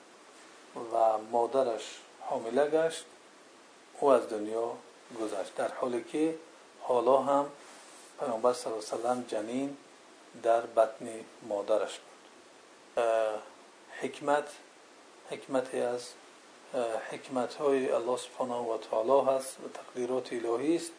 و 0.92 1.18
مادرش 1.32 1.98
حامله 2.20 2.70
گشت. 2.70 3.04
او 4.00 4.08
از 4.08 4.28
دنیا 4.28 4.72
گذشت 5.20 5.54
در 5.54 5.68
حالی 5.68 6.04
که 6.04 6.34
حالا 6.80 7.18
هم 7.22 7.46
پیامبر 8.20 8.52
صلی 8.52 8.72
الله 8.72 8.84
وسلم 8.84 9.24
جنین 9.28 9.76
در 10.42 10.60
بطن 10.60 11.08
مادرش 11.48 11.98
بود. 11.98 13.04
حکمت 14.00 14.48
حکمتی 15.30 15.80
از 15.80 16.08
حکمت 17.10 17.54
های 17.54 17.90
الله 17.90 18.16
سبحانه 18.16 18.54
و 18.54 18.78
تعالی 18.78 19.30
هست 19.30 19.56
و 19.64 19.68
تقدیرات 19.74 20.32
الهی 20.32 20.76
است 20.76 20.92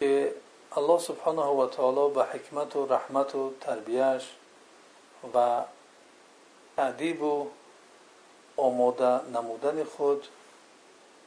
که 0.00 0.34
الله 0.76 0.98
سبحانه 0.98 1.42
و 1.42 1.68
تعالی 1.68 2.14
به 2.14 2.24
حکمت 2.24 2.76
و 2.76 2.86
رحمت 2.86 3.34
و 3.34 3.52
تربیهش 3.60 4.30
و 5.34 5.62
تعدیب 6.76 7.22
و 7.22 7.46
آماده 8.56 9.28
نمودن 9.28 9.84
خود 9.84 10.26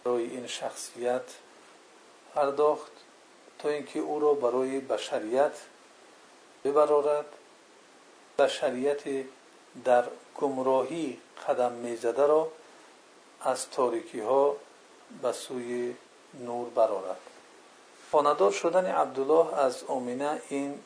برای 0.05 0.23
این 0.23 0.47
شخصیت 0.47 1.21
پرداخت 2.35 2.91
تا 3.59 3.69
اینکه 3.69 3.99
او 3.99 4.19
را 4.19 4.33
برای 4.33 4.79
بشریت 4.79 5.51
ببرارد. 6.63 7.25
بشریت 8.39 9.25
در 9.85 10.03
گمراهی 10.35 11.19
قدم 11.47 11.71
می‌زده 11.71 12.27
را 12.27 12.51
از 13.41 13.69
تاریکی 13.69 14.19
ها 14.19 14.55
به 15.21 15.31
سوی 15.31 15.95
نور 16.33 16.69
برارد. 16.69 17.19
خاندار 18.11 18.51
شدن 18.51 18.85
عبدالله 18.85 19.55
از 19.55 19.83
امینه 19.89 20.41
این 20.49 20.79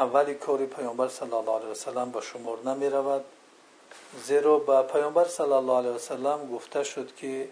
اولی 0.00 0.34
کاری 0.34 0.66
پیامبر 0.66 1.08
صلی 1.08 1.32
الله 1.32 1.56
علیه 1.56 1.68
وسلم 1.68 2.10
به 2.10 2.20
شمار 2.20 2.58
نمی 2.64 2.88
رود 2.88 3.24
زیرا 4.24 4.58
به 4.58 4.82
پیامبر 4.82 5.24
صلی 5.24 5.52
الله 5.52 5.78
علیه 5.78 5.90
وسلم 5.90 6.50
گفته 6.54 6.84
شد 6.84 7.14
که 7.16 7.48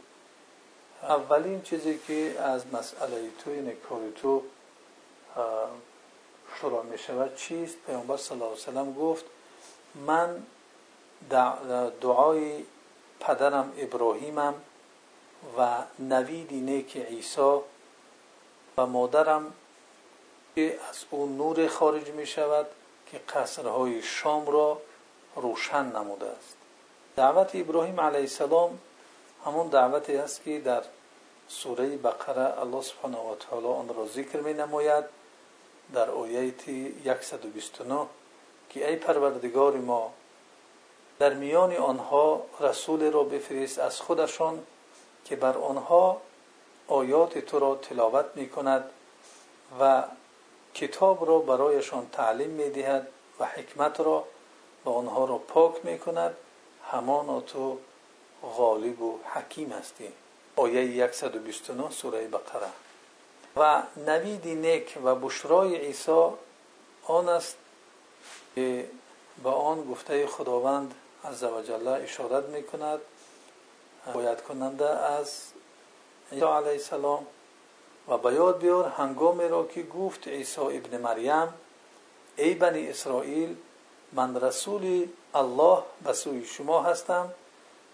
اولین 1.02 1.62
چیزی 1.62 1.98
که 2.06 2.40
از 2.40 2.62
مسئله 2.72 3.30
تو 3.44 3.50
این 3.50 3.72
کاری 3.88 4.12
تو 4.22 4.42
شروع 6.60 6.82
می 6.82 6.98
شود 6.98 7.36
چیست؟ 7.36 7.76
پیامبر 7.86 8.16
صلی 8.16 8.34
الله 8.34 8.46
علیه 8.46 8.62
وسلم 8.62 8.94
گفت 8.94 9.24
من 9.94 10.42
دعای 12.00 12.64
پدرم 13.20 13.72
ابراهیمم 13.78 14.54
و 15.58 15.76
نوید 15.98 16.52
نیک 16.52 16.96
عیسی 16.96 17.58
و 18.78 18.86
مادرم 18.86 19.52
که 20.54 20.78
از 20.90 21.04
او 21.10 21.26
نور 21.26 21.68
خارج 21.68 22.08
می 22.08 22.26
شود 22.26 22.66
که 23.06 23.18
قصرهای 23.18 24.02
شام 24.02 24.46
را 24.46 24.80
روشن 25.40 25.84
نموده 25.84 26.26
است. 26.26 26.56
دعوت 27.16 27.50
ابراهیم 27.54 28.00
علیه 28.00 28.20
السلام 28.20 28.78
همون 29.44 29.68
دعوتی 29.68 30.16
است 30.16 30.44
که 30.44 30.60
در 30.60 30.82
سوره 31.48 31.96
بقره 31.96 32.60
الله 32.60 32.82
سبحانه 32.82 33.18
و 33.18 33.34
تعالی 33.34 33.66
آن 33.66 33.88
را 33.88 34.06
ذکر 34.06 34.40
می 34.40 34.54
نماید. 34.54 35.04
در 35.94 36.10
آیت 36.10 36.60
129 37.20 38.06
که 38.70 38.88
ای 38.88 38.96
پروردگار 38.96 39.72
ما 39.72 40.12
در 41.18 41.34
میان 41.34 41.76
آنها 41.76 42.42
رسول 42.60 43.12
را 43.12 43.22
بفرست 43.22 43.78
از 43.78 44.00
خودشان 44.00 44.66
که 45.24 45.36
بر 45.36 45.58
آنها 45.58 46.20
آیات 46.88 47.38
تو 47.38 47.58
را 47.58 47.74
تلاوت 47.74 48.26
می 48.34 48.48
کند 48.48 48.90
و 49.80 50.04
کتاب 50.74 51.28
را 51.28 51.38
برایشان 51.38 52.08
تعلیم 52.12 52.50
می 52.50 52.70
دهد 52.70 53.08
و 53.40 53.44
حکمت 53.44 54.00
را 54.00 54.24
و 54.84 54.90
آنها 54.90 55.24
را 55.24 55.38
پاک 55.38 55.84
می 55.84 55.98
کند 55.98 56.36
همان 56.90 57.40
تو 57.40 57.78
غالب 58.56 59.02
و 59.02 59.18
حکیم 59.34 59.72
هستی. 59.72 60.08
آیه 60.56 61.12
129 61.12 61.90
سوره 61.90 62.28
بقره. 62.28 62.68
و 63.56 63.82
نوید 63.96 64.48
نیک 64.48 64.98
و 65.04 65.14
بشرای 65.14 65.76
عیسی 65.76 66.28
آن 67.06 67.28
است 67.28 67.56
که 68.54 68.90
به 69.42 69.50
آن 69.50 69.90
گفته 69.90 70.26
خداوند 70.26 70.94
عزوجل 71.24 71.88
اشارت 71.88 72.44
می 72.44 72.62
کند 72.62 73.00
باید 74.14 74.42
کننده 74.42 74.88
از 74.88 75.42
عیسی 76.32 76.44
علیه 76.44 76.70
السلام. 76.70 77.26
و 78.08 78.18
به 78.18 78.34
یاد 78.34 78.58
بیار 78.58 78.88
هنگامی 78.88 79.48
را 79.48 79.66
که 79.66 79.82
گفت 79.82 80.28
عیسی 80.28 80.60
ابن 80.60 80.96
مریم 80.96 81.54
ای 82.36 82.54
بنی 82.54 82.88
اسرائیل 82.88 83.56
من 84.12 84.40
رسول 84.40 85.08
الله 85.34 85.82
به 86.04 86.12
سوی 86.12 86.44
شما 86.44 86.82
هستم. 86.82 87.30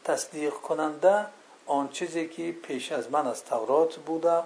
تصدیق 0.04 0.52
کننده 0.52 1.26
آن 1.66 1.88
چیزی 1.88 2.28
که 2.28 2.52
پیش 2.52 2.92
از 2.92 3.10
من 3.10 3.26
از 3.26 3.44
تورات 3.44 3.96
بوده 3.96 4.42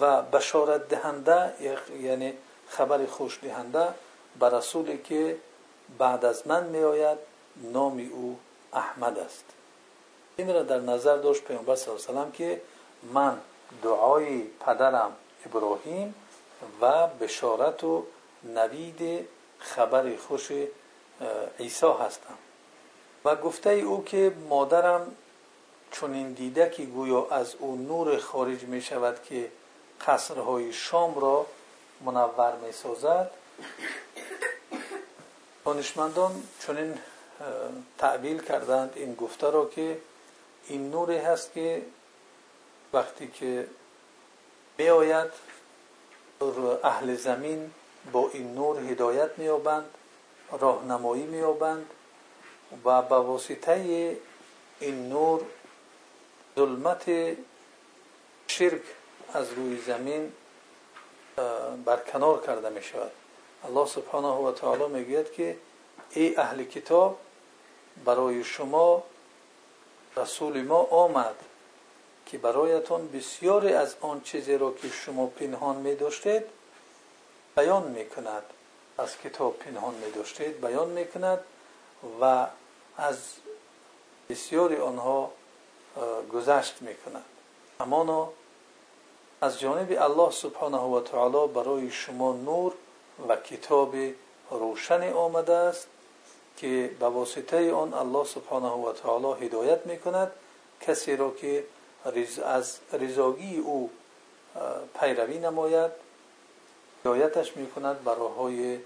و 0.00 0.22
بشارت 0.22 0.88
دهنده 0.88 1.52
یعنی 2.00 2.32
خبر 2.68 3.06
خوش 3.06 3.38
دهنده 3.42 3.88
به 4.40 4.48
رسولی 4.48 4.98
که 4.98 5.36
بعد 5.98 6.24
از 6.24 6.46
من 6.46 6.64
می 6.66 6.78
آید 6.78 7.18
نام 7.56 8.10
او 8.12 8.38
احمد 8.72 9.18
است. 9.18 9.44
این 10.36 10.54
را 10.54 10.62
در 10.62 10.80
نظر 10.80 11.16
داشت 11.16 11.44
پیامبر 11.44 11.78
و 12.08 12.30
که 12.32 12.60
من 13.02 13.38
دعای 13.82 14.42
پدرم 14.42 15.12
ابراهیم 15.46 16.14
و 16.80 17.06
بشارت 17.06 17.84
و 17.84 18.04
نوید 18.44 19.28
خبر 19.58 20.16
خوش 20.16 20.52
عیسی 21.60 21.92
هستم. 22.00 22.34
و 23.24 23.36
گفته 23.36 23.70
او 23.70 24.04
که 24.04 24.32
مادرم 24.48 25.16
چون 25.90 26.32
دیده 26.32 26.70
که 26.70 26.84
گویا 26.84 27.26
از 27.30 27.54
او 27.58 27.76
نور 27.76 28.18
خارج 28.18 28.62
می 28.62 28.82
شود 28.82 29.22
که 29.22 29.50
قصرهای 30.06 30.72
شام 30.72 31.18
را 31.20 31.46
منور 32.00 32.56
می 32.56 32.72
سازد. 32.72 33.30
دانشمندان 35.64 36.42
چنین 36.66 36.98
تعبیل 37.98 38.42
کردند 38.42 38.92
این 38.96 39.14
گفته 39.14 39.50
را 39.50 39.66
که 39.66 39.98
این 40.68 40.90
نوری 40.90 41.18
هست 41.18 41.52
که 41.52 41.82
وقتی 42.92 43.28
که 43.28 43.66
می 44.78 44.88
آید 44.88 45.30
اهل 46.84 47.14
زمین 47.14 47.70
با 48.12 48.30
این 48.32 48.54
نور 48.54 48.78
هدایت 48.78 49.30
می 49.36 49.48
آبند 49.48 49.90
راهنمایی 50.52 51.22
می 51.22 51.40
آبند 51.40 51.86
و 52.84 53.02
با 53.02 53.22
واسطه 53.22 54.16
این 54.80 55.08
نور 55.08 55.40
ظلمت 56.56 57.36
شرک 58.46 58.82
از 59.32 59.52
روی 59.52 59.78
زمین 59.78 60.32
برکنار 61.84 62.46
کرده 62.46 62.68
می 62.68 62.82
شود 62.82 63.10
الله 63.64 63.86
سبحانه 63.86 64.28
و 64.28 64.52
تعالی 64.52 64.86
می‌گوید 64.86 65.32
که 65.32 65.56
ای 66.10 66.36
اهل 66.36 66.64
کتاب 66.64 67.18
برای 68.04 68.44
شما 68.44 69.02
رسول 70.16 70.62
ما 70.62 70.82
آمد 70.82 71.36
که 72.26 72.38
برایتان 72.38 73.08
بسیاری 73.08 73.72
از 73.72 73.96
آن 74.00 74.20
چیزی 74.20 74.58
را 74.58 74.72
که 74.72 74.88
شما 74.88 75.26
پنهان 75.26 75.76
می 75.76 75.94
داشتید 75.94 76.42
بیان 77.56 77.82
می 77.82 78.08
کند 78.08 78.42
از 78.98 79.18
کتاب 79.18 79.58
پنهان 79.58 79.94
می 79.94 80.10
داشتید 80.10 80.60
بیان 80.60 80.88
می 80.88 81.06
کند 81.06 81.38
و 82.20 82.46
از 82.96 83.18
بسیاری 84.30 84.76
آنها 84.76 85.30
گذشت 86.32 86.82
می 86.82 86.94
کند 86.94 87.24
همانا 87.80 88.28
از 89.40 89.60
جانب 89.60 89.96
الله 90.00 90.30
سبحانه 90.30 90.78
و 90.78 91.00
تعالی 91.00 91.52
برای 91.52 91.90
شما 91.90 92.32
نور 92.32 92.72
و 93.28 93.36
کتاب 93.36 93.94
روشن 94.50 95.12
آمده 95.12 95.54
است 95.54 95.86
که 96.56 96.90
به 97.00 97.06
واسطه 97.06 97.72
آن 97.72 97.94
الله 97.94 98.24
سبحانه 98.24 98.68
و 98.68 98.92
تعالی 98.92 99.46
هدایت 99.46 99.86
می 99.86 99.98
کند 99.98 100.32
کسی 100.80 101.16
را 101.16 101.30
که 101.30 101.64
از 102.44 102.78
رضاگی 102.92 103.58
او 103.58 103.90
پیروی 105.00 105.38
نماید. 105.38 106.07
هدایتش 107.00 107.56
می 107.56 107.70
کند 107.70 108.04
برای 108.04 108.28
های 108.36 108.78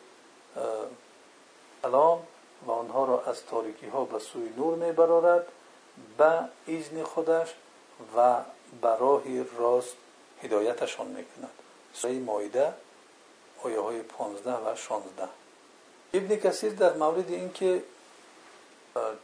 سلام 1.83 2.23
و 2.67 2.71
آنها 2.71 3.05
را 3.05 3.23
از 3.23 3.47
تاریکی 3.47 3.87
ها 3.87 4.05
به 4.05 4.19
سوی 4.19 4.49
نور 4.57 4.75
می 4.75 4.93
برارد 4.93 5.47
به 6.19 6.39
ایزن 6.67 7.03
خودش 7.03 7.55
و 8.17 8.39
برای 8.81 9.45
راست 9.59 9.97
هدایتشان 10.43 11.07
می 11.07 11.25
کند 11.25 11.51
سوره 11.95 12.15
مایده 12.19 12.75
آیه 13.63 13.81
های 13.81 14.03
15 14.03 14.53
و 14.53 14.77
16 14.77 15.29
ابن 16.15 16.37
کثیر 16.37 16.73
در 16.73 16.93
مورد 16.93 17.31
اینکه 17.31 17.83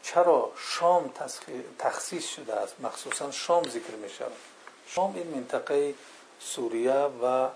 چرا 0.03 0.53
شام 0.57 1.13
تخصیص 1.79 2.29
شده 2.29 2.55
است 2.55 2.81
مخصوصا 2.81 3.31
شام 3.31 3.63
ذکر 3.63 3.95
می 4.03 4.09
شود 4.09 4.33
شام 4.87 5.15
این 5.15 5.27
منطقه 5.27 5.95
سوریه 6.41 6.93
و 7.23 7.49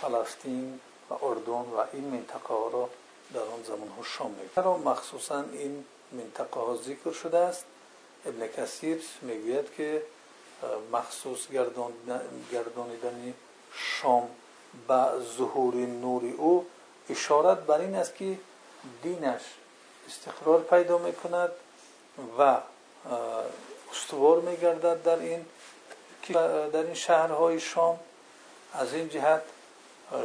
فلسطین 0.00 0.80
و 1.10 1.24
اردن 1.24 1.52
و 1.52 1.84
این 1.92 2.04
منطقه 2.04 2.48
ها 2.48 2.68
را 2.68 2.88
در 3.34 3.40
آن 3.40 3.62
زمان 3.62 3.88
ها 3.88 4.02
شام 4.02 4.30
می 4.30 4.48
چرا 4.54 4.76
مخصوصا 4.76 5.44
این 5.52 5.84
منطقه 6.12 6.60
ها 6.60 6.76
ذکر 6.76 7.12
شده 7.12 7.38
است. 7.38 7.64
ابن 8.26 8.46
کثیر 8.46 9.02
می‌گوید 9.22 9.74
که 9.74 10.02
مخصوص 10.92 11.48
گردانیدن 12.52 13.34
شام 13.74 14.28
به 14.88 15.06
ظهور 15.36 15.74
نور 15.74 16.22
او 16.36 16.66
اشارت 17.10 17.58
بر 17.58 17.80
این 17.80 17.94
است 17.94 18.14
که 18.14 18.38
دینش 19.02 19.42
استقرار 20.08 20.60
پیدا 20.60 20.98
می‌کند 20.98 21.50
و 22.38 22.58
استوار 23.92 24.40
میگردد 24.40 25.02
در 25.02 25.18
این 25.18 25.46
در 26.72 26.82
این 26.82 26.94
شهرهای 26.94 27.60
شام. 27.60 27.98
از 28.74 28.94
این 28.94 29.08
جهت 29.08 29.42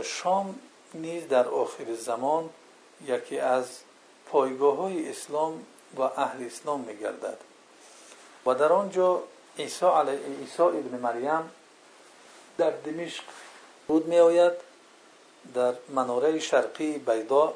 شام 0.03 0.59
نیز 0.93 1.27
در 1.27 1.47
آخر 1.47 1.95
زمان 1.95 2.49
یکی 3.05 3.39
از 3.39 3.67
پایگاه 4.25 4.77
های 4.77 5.09
اسلام 5.09 5.65
و 5.97 6.01
اهل 6.01 6.45
اسلام 6.45 6.81
میگردد. 6.81 7.37
و 8.45 8.53
در 8.53 8.73
آنجا 8.73 9.23
عیسی 9.57 9.85
علیه 9.85 10.19
ابن 10.59 10.97
مریم 10.97 11.51
در 12.57 12.71
دمشق 12.71 13.23
رود 13.87 14.05
می 14.05 14.19
آید 14.19 14.53
در 15.53 15.73
مناره 15.89 16.39
شرقی 16.39 16.97
بیدا 16.97 17.53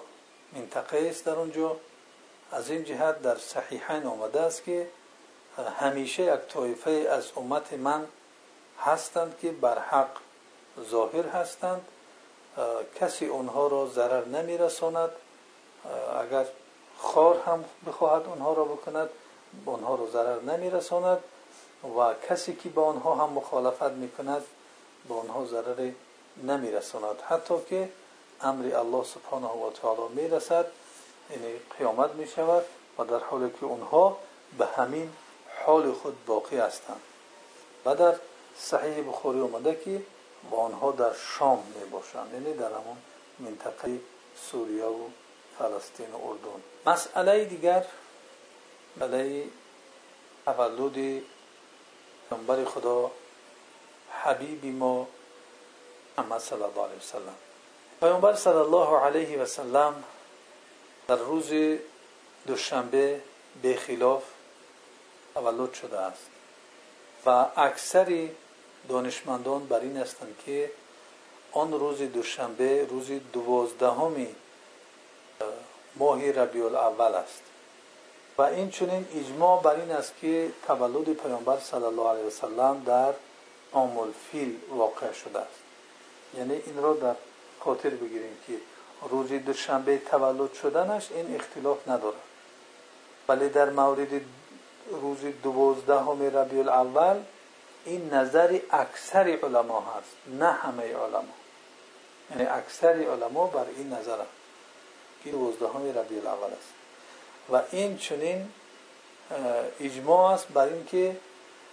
منطقه 0.53 1.07
است 1.09 1.25
در 1.25 1.35
آنجا. 1.35 1.77
از 2.51 2.69
این 2.69 2.83
جهت 2.83 3.21
در 3.21 3.37
صحیحین 3.37 4.05
آمده 4.05 4.41
است 4.41 4.63
که 4.63 4.87
همیشه 5.79 6.23
یک 6.23 6.39
طایفه 6.49 7.07
از 7.11 7.31
امت 7.37 7.73
من 7.73 8.07
هستند 8.79 9.37
که 9.41 9.51
بر 9.51 9.79
حق 9.79 10.17
ظاهر 10.89 11.27
هستند 11.27 11.81
کسی 12.95 13.29
آنها 13.29 13.67
را 13.67 13.87
ضرر 13.87 14.25
نمی 14.25 14.57
رساند 14.57 15.09
اگر 16.21 16.45
خار 16.97 17.39
هم 17.45 17.65
بخواهد 17.87 18.27
آنها 18.27 18.53
را 18.53 18.63
بکند 18.63 19.09
آنها 19.65 19.95
را 19.95 20.07
ضرر 20.07 20.41
نمی 20.41 20.69
رساند 20.69 21.23
و 21.97 22.13
کسی 22.29 22.55
که 22.55 22.69
با 22.69 22.85
آنها 22.85 23.15
هم 23.15 23.33
مخالفت 23.33 23.83
می 23.83 24.11
کند 24.11 24.43
به 25.07 25.13
آنها 25.13 25.45
ضرر 25.45 25.91
نمی 26.43 26.71
رساند 26.71 27.21
حتی 27.27 27.55
که 27.69 27.89
امر 28.41 28.75
الله 28.75 29.03
سبحانه 29.03 29.47
و 29.47 29.71
تعالی 29.81 30.13
می 30.15 30.27
رسد 30.27 30.65
یعنی 31.31 31.59
قیامت 31.77 32.11
می 32.11 32.27
شود 32.27 32.63
و 32.99 33.03
در 33.03 33.19
حالی 33.19 33.49
که 33.59 33.65
اونها 33.65 34.17
به 34.57 34.65
همین 34.65 35.13
حال 35.65 35.91
خود 35.91 36.25
باقی 36.25 36.57
هستند. 36.57 37.01
و 37.85 37.95
در 37.95 38.15
صحیح 38.57 39.09
بخاری 39.09 39.39
اومده 39.39 39.75
که 39.85 40.01
با 40.51 40.57
آنها 40.57 40.91
در 40.91 41.13
شام 41.13 41.63
می 41.79 41.89
باشند 41.89 42.33
یعنی 42.33 42.53
در 42.53 42.65
همون 42.65 42.97
منطقه 43.39 43.99
سوریه 44.51 44.85
و 44.85 45.07
فلسطین 45.59 46.11
و 46.11 46.27
اردن. 46.27 46.63
مسئله 46.85 47.45
دیگر 47.45 47.85
بله 48.97 49.43
تولد 50.45 51.21
پیامبر 52.29 52.65
خدا 52.65 53.11
حبیبی 54.23 54.71
ما 54.71 55.07
محمد 56.17 56.39
صلی 56.39 56.63
الله 56.63 56.83
علیه 56.83 56.97
وسلم 56.97 57.35
پیامبر 57.99 58.35
صلی 58.35 58.53
الله 58.53 58.99
علیه 58.99 59.39
و 59.39 59.45
سلم 59.45 60.03
در 61.07 61.15
روز 61.15 61.79
دوشنبه 62.47 63.21
به 63.61 63.79
دوشنبه 72.01 72.85
روز 72.89 73.07
دوازدهمی 73.33 74.35
ماه 75.95 76.31
ربیع 76.31 76.65
الاول 76.65 77.15
است. 77.15 77.41
و 78.37 78.41
این 78.41 78.69
چنین 78.69 79.07
اجماع 79.15 79.61
بر 79.61 79.75
این 79.75 79.91
است 79.91 80.13
که 80.21 80.51
تولد 80.67 81.13
پیامبر 81.13 81.59
صلی 81.59 81.83
الله 81.83 82.09
علیه 82.09 82.23
وسلم 82.23 82.83
در 82.85 83.13
عام 83.73 83.97
الفیل 83.97 84.59
واقع 84.69 85.13
شده 85.13 85.39
است. 85.39 85.63
یعنی 86.37 86.53
این 86.53 86.77
را 86.77 86.93
در 86.93 87.15
خاطر 87.59 87.89
بگیریم 87.89 88.37
که 88.47 88.53
روز 89.09 89.31
دوشنبه 89.31 89.97
تولد 89.97 90.53
شدنش 90.53 91.11
این 91.11 91.35
اختلاف 91.35 91.87
نداره 91.87 92.17
ولی 93.27 93.49
در 93.49 93.69
مورد 93.69 94.21
روز 94.91 95.17
دوازدهم 95.43 96.37
ربیع 96.37 96.59
الاول 96.59 97.19
این 97.85 98.13
نظر 98.13 98.59
اکثر 98.71 99.39
علما 99.43 99.79
هست 99.79 100.37
نه 100.39 100.51
همه 100.51 100.83
علما. 100.83 101.33
یعنی 102.31 102.45
اکثر 102.45 102.87
علما 102.87 103.47
بر 103.47 103.65
این 103.77 103.93
نظر 103.93 104.19
هست 104.19 104.29
که 105.23 105.31
دوازدهم 105.31 105.97
ربیع 105.97 106.19
الاول 106.19 106.53
است. 106.53 106.73
و 107.51 107.61
این 107.71 107.97
چنین 107.97 108.49
اجماع 109.79 110.33
است 110.33 110.47
بر 110.47 110.67
اینکه 110.67 111.17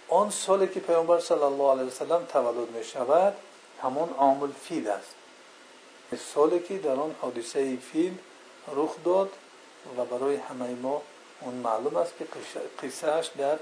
آن 0.09 0.29
سالی 0.29 0.67
که 0.67 0.79
پیامبر 0.79 1.19
صلی 1.19 1.43
الله 1.43 1.71
علیه 1.71 1.83
وسلم 1.83 2.25
تولد 2.25 2.69
می 2.69 2.83
شود 2.83 3.33
همون 3.81 4.09
عامل 4.09 4.51
فیل 4.51 4.87
است. 4.87 5.15
سالی 6.33 6.59
که 6.59 6.77
در 6.77 6.91
آن 6.95 7.15
حادثه 7.21 7.75
فیل 7.75 8.17
رخ 8.75 8.95
داد 9.05 9.29
و 9.97 10.05
برای 10.05 10.35
همه 10.35 10.69
ما 10.69 11.01
اون 11.41 11.53
معلوم 11.53 11.95
است 11.95 12.13
که 12.17 12.25
قصهش 12.83 13.31
در 13.37 13.57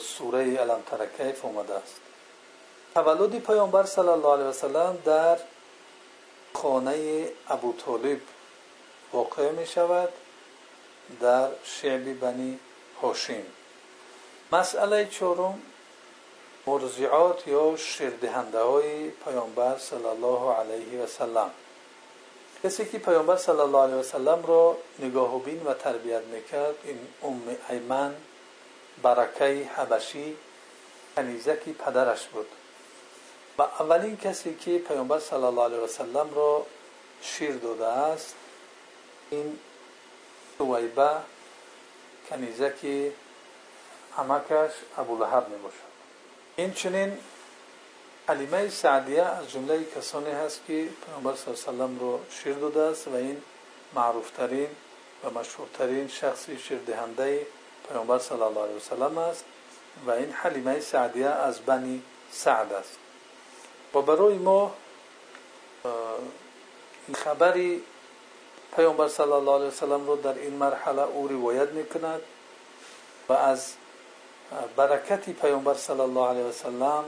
سوره 0.00 0.56
علم 0.56 0.82
ترکیف 0.90 1.44
اومده 1.44 1.74
است. 1.74 2.00
تولد 2.94 3.38
پیامبر 3.38 3.84
صلی 3.84 4.08
الله 4.08 4.32
علیه 4.32 4.44
وسلم 4.44 4.98
در 5.04 5.38
خانه 6.54 7.28
ابو 7.48 7.72
طالب 7.72 8.20
واقع 9.12 9.50
می 9.50 9.66
شود 9.66 10.08
در 11.20 11.48
شعب 11.64 12.20
بنی 12.20 12.58
هاشیم 13.02 13.46
مسئله 14.52 15.06
چهارم 15.06 15.62
مرزعات 16.66 17.48
یا 17.48 17.76
شردهنده 17.76 18.60
های 18.60 19.10
پیامبر 19.10 19.78
صلی 19.78 20.06
الله 20.06 20.52
علیه 20.52 21.02
و 21.02 21.06
سلم 21.06 21.50
کسی 22.64 22.84
که 22.84 22.98
پیامبر 22.98 23.36
صلی 23.36 23.60
الله 23.60 23.78
علیه 23.78 23.96
و 23.96 24.02
سلم 24.02 24.44
را 24.46 24.76
نگاه 24.98 25.36
و 25.36 25.38
بین 25.38 25.62
و 25.62 25.74
تربیت 25.74 26.22
می‌کرد 26.22 26.74
این 26.84 26.98
ام 27.22 27.42
ایمن 27.70 28.14
برکه 29.02 29.70
حبشی 29.76 30.36
کنیزکی 31.16 31.72
پدرش 31.72 32.26
بود. 32.26 32.46
و 33.58 33.62
اولین 33.62 34.16
کسی 34.16 34.54
که 34.54 34.78
پیامبر 34.78 35.18
صلی 35.18 35.42
الله 35.42 35.64
علیه 35.64 35.78
و 35.78 35.86
سلم 35.86 36.34
را 36.34 36.66
شیر 37.22 37.56
داده 37.56 37.86
است 37.86 38.34
این 39.30 39.58
سویبه 40.58 41.10
کنیزکی 42.30 43.12
عمکش 44.18 44.70
ابولهب 44.98 45.48
می 45.48 45.56
باشد 45.56 45.76
این 46.56 46.72
چنین 46.72 47.18
حلیمه 48.28 48.68
سعدیه 48.68 49.22
از 49.22 49.50
جمله 49.50 49.84
کسانی 49.84 50.30
هست 50.30 50.60
که 50.66 50.88
پیامبر 51.06 51.34
صلی 51.34 51.54
الله 51.68 51.84
علیه 51.84 51.96
و 51.96 52.00
رو 52.00 52.20
شیر 52.30 52.54
این 57.86 57.92
پیامبر 57.92 58.18
صلی 58.18 58.42
الله 58.42 58.62
علیه 58.62 58.76
و 58.76 58.80
سلم 58.80 59.18
است 59.18 59.44
و 60.06 60.10
این 60.10 60.32
حلیمه 60.32 60.80
سعدیه 60.80 61.26
از 61.26 61.60
بنی 61.60 62.02
سعد 62.32 62.72
است. 62.72 62.98
و 63.94 64.02
برای 64.02 64.34
ما 64.34 64.74
خبری 67.14 67.82
پیامبر 68.76 69.08
صلی 69.08 69.32
الله 69.32 69.54
علیه 69.54 69.68
و 69.68 69.70
سلم 69.70 70.06
رو 70.06 70.16
در 70.16 70.34
این 70.34 70.52
مرحله 70.52 71.02
او 71.02 71.28
روایت 71.28 71.68
می‌کند 71.68 72.20
و 73.28 73.32
از 73.32 73.72
برکتی 74.76 75.32
پیامبر 75.32 75.74
صلی 75.74 76.00
الله 76.00 76.28
علیه 76.28 76.44
و 76.44 76.52
سلم 76.52 77.04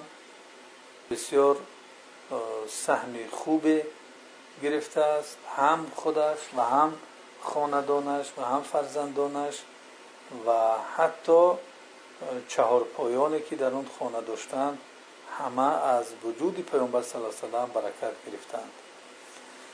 بسیار 1.11 1.57
سهم 2.69 3.15
خوب 3.31 3.67
گرفته 4.63 5.01
است. 5.01 5.37
هم 5.57 5.87
خودش 5.97 6.39
و 6.57 6.63
هم 6.63 6.95
خاندانش 7.43 8.33
و 8.39 8.43
هم 8.43 8.63
فرزندانش 8.63 9.63
و 10.47 10.51
حتی 10.97 11.51
چهار 12.49 12.85
پایانی 12.85 13.41
که 13.41 13.57
در 13.57 13.71
اون 13.71 13.87
خانه 13.99 14.21
داشتند 14.21 14.79
همه 15.39 15.85
از 15.85 16.07
وجود 16.25 16.71
پیامبر 16.71 17.03
صلی 17.03 17.23
الله 17.23 17.29
علیه 17.29 17.49
و 17.49 17.51
سلم 17.51 17.71
برکت 17.75 18.15
گرفتند. 18.27 18.71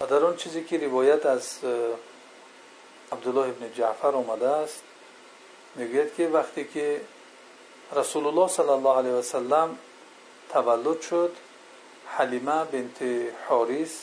و 0.01 0.07
در 0.07 0.17
اون 0.17 0.37
چیزی 0.37 0.65
که 0.65 0.79
روایت 0.79 1.27
از 1.27 1.59
عبدالله 3.13 3.49
ابن 3.49 3.73
جعفر 3.73 4.09
آمده 4.09 4.49
است 4.49 4.83
می‌گوید 5.75 6.15
که 6.15 6.29
وقتی 6.29 6.65
که 6.65 7.01
رسول 7.97 8.27
الله 8.27 8.49
صلی 8.49 8.69
الله 8.69 8.97
علیه 8.97 9.13
و 9.13 9.23
سلم 9.23 9.79
تولد 10.53 11.01
شد 11.01 11.33
حلیمه 12.07 12.65
بنت 12.65 13.29
حاریس 13.49 14.01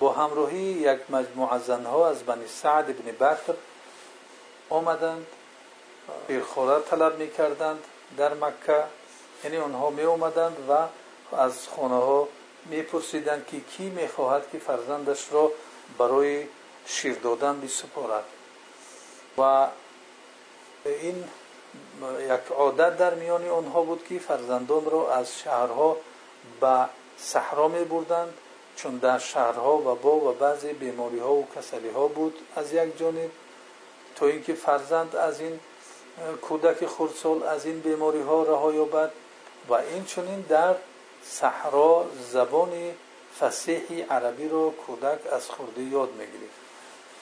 با 0.00 0.12
همراهی 0.12 0.58
یک 0.58 1.00
مجموعه 1.10 1.58
شیرخوره 6.26 6.82
طلب 6.82 7.18
می‌کردند 7.18 7.84
در 8.16 8.34
مکه. 8.34 8.84
یعنی 9.44 9.56
آنها 9.56 9.90
می 9.90 10.02
آمدند 10.02 10.56
و 10.68 10.72
از 11.36 11.68
خانه 11.68 11.94
ها 11.94 12.28
میپرسیدند 12.66 13.46
که 13.46 13.60
کی 13.60 13.90
می‌خواهد 13.90 14.50
که 14.52 14.58
فرزندش 14.58 15.32
را 15.32 15.52
برای 15.98 16.46
شیر 16.86 17.14
دادن 17.14 17.60
بسپارد. 17.60 18.24
و 19.38 19.66
این 20.84 21.24
یک 22.20 22.52
عادت 22.56 22.96
در 22.96 23.14
میان 23.14 23.48
آنها 23.48 23.82
بود 23.82 24.06
که 24.08 24.18
فرزندان 24.18 24.90
را 24.90 25.14
از 25.14 25.38
شهرها 25.38 25.96
به 26.60 26.84
صحرا 27.18 27.68
می 27.68 27.84
بردند 27.84 28.34
چون 28.76 28.96
در 28.96 29.18
شهرها 29.18 29.76
و 29.76 29.94
با 29.94 30.16
و 30.16 30.32
بعضی 30.32 30.72
بیماری 30.72 31.18
ها 31.18 31.32
و 31.32 31.48
کسلی 31.56 31.88
ها 31.88 32.06
بود 32.06 32.38
از 32.56 32.72
یک 32.72 32.98
جانب 32.98 33.30
تا 34.16 34.26
اینکه 34.26 34.54
فرزند 34.54 35.16
از 35.16 35.40
این 35.40 35.60
کودک 36.42 36.86
خردسال 36.86 37.42
از 37.42 37.66
این 37.66 37.80
بیماری 37.80 38.20
ها 38.20 38.42
رها 38.42 38.72
یابد 38.72 39.10
و 39.68 39.74
این 39.74 40.04
چونین 40.04 40.40
در 40.40 40.74
صحرا 41.24 42.06
زبان 42.30 42.70
فسیحی 43.40 44.02
عربی 44.02 44.48
را 44.48 44.70
کودک 44.70 45.32
از 45.32 45.48
خورده 45.48 45.82
یاد 45.82 46.12
می‌گیرید 46.12 46.50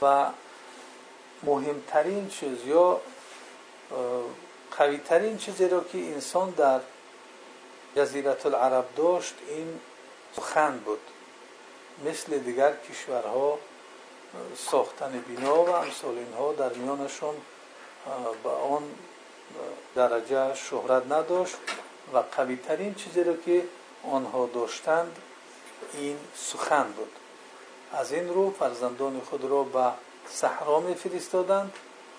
و 0.03 0.27
مهمترین 1.43 2.29
چیز 2.29 2.67
یا 2.67 3.01
قویترین 4.79 5.39
چیزی 5.39 5.69
را 5.69 5.85
که 5.93 5.99
انسان 5.99 6.51
در 6.51 6.81
جزیرت 7.97 8.47
العرب 8.47 8.85
داشت 8.97 9.35
این 9.49 9.81
سخن 10.37 10.79
بود. 10.79 11.01
مثل 12.05 12.39
دیگر 12.39 12.73
کشورها 12.91 13.59
ساختن 14.57 15.25
بینا 15.29 15.63
و 15.63 15.71
امثال 15.71 16.19
اینها 16.19 16.53
در 16.53 16.73
میانشون 16.73 17.35
به 18.43 18.51
آن 18.51 18.83
درجه 19.95 20.55
شهرت 20.55 21.13
نداشت 21.13 21.57
و 22.13 22.19
قویترین 22.19 22.95
چیزی 22.95 23.25
را 23.25 23.37
که 23.37 23.65
آنها 24.11 24.47
داشتند 24.55 25.17
این 25.95 26.17
سخن 26.35 26.83
بود. 26.83 27.13
از 27.93 28.13
این 28.13 28.29
رو 28.29 28.51
فرزندان 28.51 29.21
خود 29.21 29.45
را 29.45 29.63
به 29.63 29.91
صحرا 30.29 30.81
می 30.81 30.95
فرستادند 30.95 31.73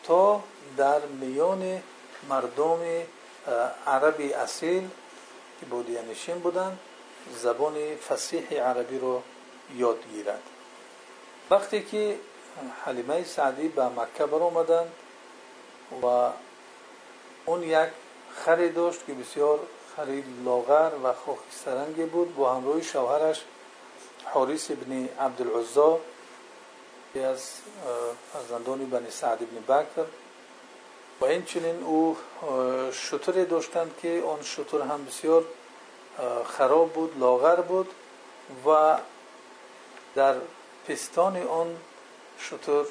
تا 0.04 0.44
در 0.78 1.00
میان 1.00 1.84
مردم 2.30 2.80
عربی 3.88 4.34
اصیل 4.34 4.90
که 5.60 5.66
بودیانشین 5.66 6.40
بودند 6.40 6.80
زبان 7.36 7.96
فسیح 7.96 8.62
عربی 8.62 9.00
را 9.00 9.24
یاد 9.76 10.00
گیرد. 10.14 10.42
وقتی 11.50 11.84
که 11.84 12.20
حلیمه 12.86 13.24
سعدی 13.24 13.68
به 13.68 13.86
مکه 13.86 14.26
بر 14.26 14.38
آمدند 14.38 14.92
و 16.04 16.30
اون 17.46 17.64
یک 17.64 17.90
خری 18.46 18.70
داشت 18.70 19.06
که 19.08 19.14
بسیار 19.14 19.60
خری 19.96 20.24
لاغر 20.46 20.92
و 21.04 21.14
خاکسترنگی 21.14 22.06
بود. 22.06 22.36
با 22.36 22.54
همراه 22.54 22.82
شوهرش 22.82 23.42
حاریس 24.26 24.72
ابن 24.72 25.10
عبدالعزا 25.20 26.00
که 27.14 27.26
از 27.26 27.52
فرزندان 28.34 28.90
بنی 28.90 29.12
سعد 29.12 29.40
ابن 29.44 29.76
بکر. 29.76 30.06
و 31.22 31.26
اینچنین 31.26 31.84
او 31.84 32.18
شطوری 32.92 33.46
داشتند 33.46 33.92
که 34.02 34.24
آن 34.28 34.42
شطور 34.42 34.82
هم 34.82 35.06
بسیار 35.06 35.46
خراب 36.46 36.94
بود 36.94 37.20
لاغر 37.20 37.56
بود 37.56 37.90
و 38.66 38.98
در 40.16 40.36
پستان 40.88 41.48
آن 41.48 41.78
شطور 42.40 42.86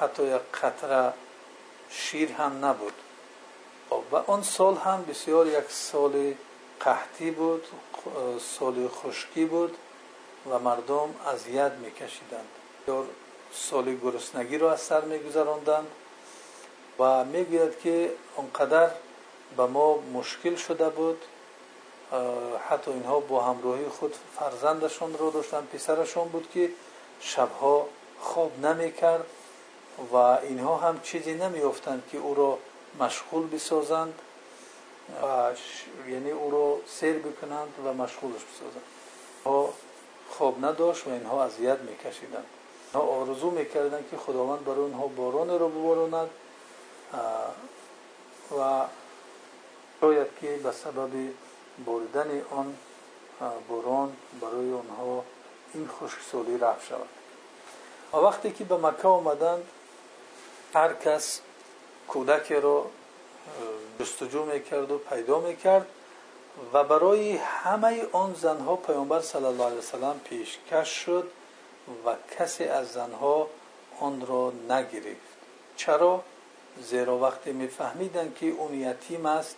حتی 0.00 0.22
یک 0.22 0.42
قطره 0.62 1.12
شیر 1.90 2.32
هم 2.32 2.64
نبود. 2.64 2.92
و 4.12 4.16
آن 4.16 4.42
سال 4.42 4.76
هم 4.76 5.04
بسیار 5.04 5.46
یک 5.46 5.64
سال 5.68 6.34
قحطی 6.80 7.30
بود 7.30 7.66
سال 8.58 8.88
خشکی 8.88 9.44
بود 9.44 9.76
و 10.50 10.58
مردم 10.58 11.14
اذیت 11.26 11.72
میکشیدند. 11.72 12.48
سال 13.52 13.94
گرسنگی 13.94 14.58
را 14.58 14.72
از 14.72 14.80
سر 14.80 15.00
میگذراندند 15.00 15.86
و 16.98 17.24
می‌گوید 17.24 17.80
که 17.80 18.12
اونقدر 18.36 18.90
به 19.56 19.66
ما 19.66 19.98
مشکل 19.98 20.56
شده 20.56 20.88
بود. 20.88 21.24
حتی 22.68 22.90
اینها 22.90 23.20
با 23.20 23.42
همراهی 23.42 23.88
خود 23.88 24.14
فرزندشان 24.38 25.18
رو 25.18 25.30
داشتن 25.30 25.68
پسرشان 25.72 26.28
بود 26.28 26.50
که 26.54 26.70
شبها 27.20 27.86
خواب 28.20 28.66
نمی‌کرد. 28.66 29.26
و 30.12 30.16
اینها 30.16 30.76
هم 30.76 31.00
چیزی 31.00 31.34
نمیافتند 31.34 32.02
که 32.12 32.18
او 32.18 32.34
را 32.34 32.58
مشغول 33.00 33.46
بسازند 33.46 34.14
و 35.22 35.50
یعنی 36.10 36.30
او 36.30 36.50
را 36.50 36.76
سیر 36.86 37.18
بکنند 37.18 37.74
و 37.84 37.92
مشغولش 37.92 38.40
بسازند. 38.54 38.82
ها 39.44 39.72
خواب 40.30 40.64
نداشت 40.64 41.06
و 41.06 41.10
اینها 41.10 41.44
اذیت 41.44 41.78
میکشیدند. 41.78 42.44
اینها 42.92 43.08
آرزو 43.08 43.50
می‌کردند 43.50 44.08
که 44.10 44.16
خداوند 44.16 44.64
برای 44.64 44.78
اونها 44.78 45.06
باران 45.06 45.60
را 45.60 45.68
بباراند 45.68 46.30
و 48.58 48.84
شاید 50.00 50.26
که 50.40 50.56
به 50.56 50.72
سبب 50.72 51.10
بردن 51.86 52.42
آن 52.50 52.74
باران 53.68 54.16
برای 54.40 54.72
آنها 54.72 55.24
این 55.74 55.88
خشکسالی 55.88 56.58
رفت 56.58 56.86
شود. 56.86 57.08
و 58.12 58.16
وقتی 58.16 58.52
که 58.52 58.64
به 58.64 58.76
مکه 58.76 59.08
آمدند 59.08 59.62
هر 60.74 60.92
کس 60.92 61.40
کودک 62.08 62.52
را 62.52 62.86
جستجو 64.00 64.44
می‌کرد 64.44 64.90
و 64.90 64.98
پیدا 64.98 65.40
می‌کرد 65.40 65.86
و 66.72 66.84
برای 66.84 67.36
همه 67.36 68.06
آن 68.12 68.34
زنها 68.34 68.76
پیامبر 68.76 69.20
صلی 69.20 69.44
الله 69.44 69.64
علیه 69.64 69.78
وسلم 69.78 70.20
پیشکش 70.24 70.88
شد 70.88 71.30
و 72.06 72.14
کسی 72.38 72.64
از 72.64 72.92
زنها 72.92 73.48
آن 74.00 74.26
را 74.26 74.52
نگرفت. 74.68 75.28
چرا؟ 75.76 76.22
زیرا 76.82 77.18
وقتی 77.18 77.52
میفهمیدند 77.52 78.36
که 78.40 78.46
اون 78.46 78.74
یتیم 78.74 79.26
است 79.26 79.56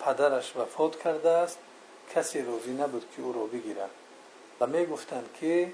پدرش 0.00 0.56
وفات 0.56 1.02
کرده 1.02 1.30
است 1.30 1.58
کسی 2.14 2.42
روزی 2.42 2.72
نبود 2.72 3.06
که 3.16 3.22
او 3.22 3.32
را 3.32 3.44
بگیرد. 3.46 3.90
و 4.60 4.66
می‌گفتند 4.66 5.28
که 5.40 5.72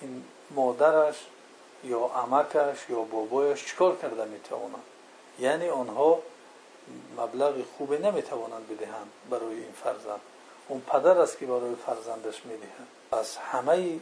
این 0.00 0.24
مادرش 0.50 1.26
یا 1.86 1.98
عمکش 1.98 2.90
یا 2.90 3.00
بابایش 3.00 3.64
چکار 3.64 3.96
کرده 3.96 4.24
می‌توانند 4.24 4.82
یعنی 5.38 5.68
آنها 5.68 6.18
مبلغ 7.16 7.54
خوبی 7.78 7.98
نمی‌توانند 7.98 8.68
بدهند 8.68 9.10
برای 9.30 9.54
این 9.54 9.72
فرزند. 9.84 10.20
اون 10.68 10.80
پدر 10.80 11.18
است 11.18 11.38
که 11.38 11.46
برای 11.46 11.74
فرزندش 11.86 12.46
می‌دهند 12.46 12.88
از 13.12 13.36
همه 13.36 13.98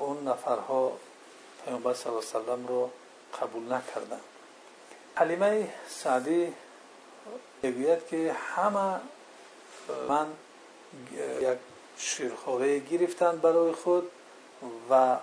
اون 0.00 0.28
نفرها 0.28 0.92
پیامبر 1.64 1.94
صلی 1.94 2.12
الله 2.12 2.24
علیه 2.30 2.40
وسلم 2.40 2.66
رو 2.66 2.90
قبول 3.42 3.72
نکردند. 3.72 4.20
حلیمه 5.14 5.68
سعدی 5.88 6.54
می‌گوید 7.62 8.06
که 8.06 8.32
همه 8.32 9.00
من 10.08 10.26
یک 11.40 11.58
شیرخواره 11.98 12.78
گرفتند 12.78 13.40
برای 13.40 13.72
خود 13.72 14.10
و 14.90 15.16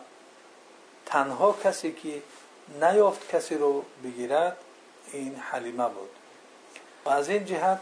تنها 1.05 1.57
کسی 1.63 1.91
که 1.91 2.21
نیافت 2.81 3.29
کسی 3.29 3.55
رو 3.55 3.85
بگیرد 4.03 4.57
این 5.11 5.35
حلیمه 5.35 5.87
بود. 5.87 6.09
و 7.05 7.09
از 7.09 7.29
این 7.29 7.45
جهت 7.45 7.81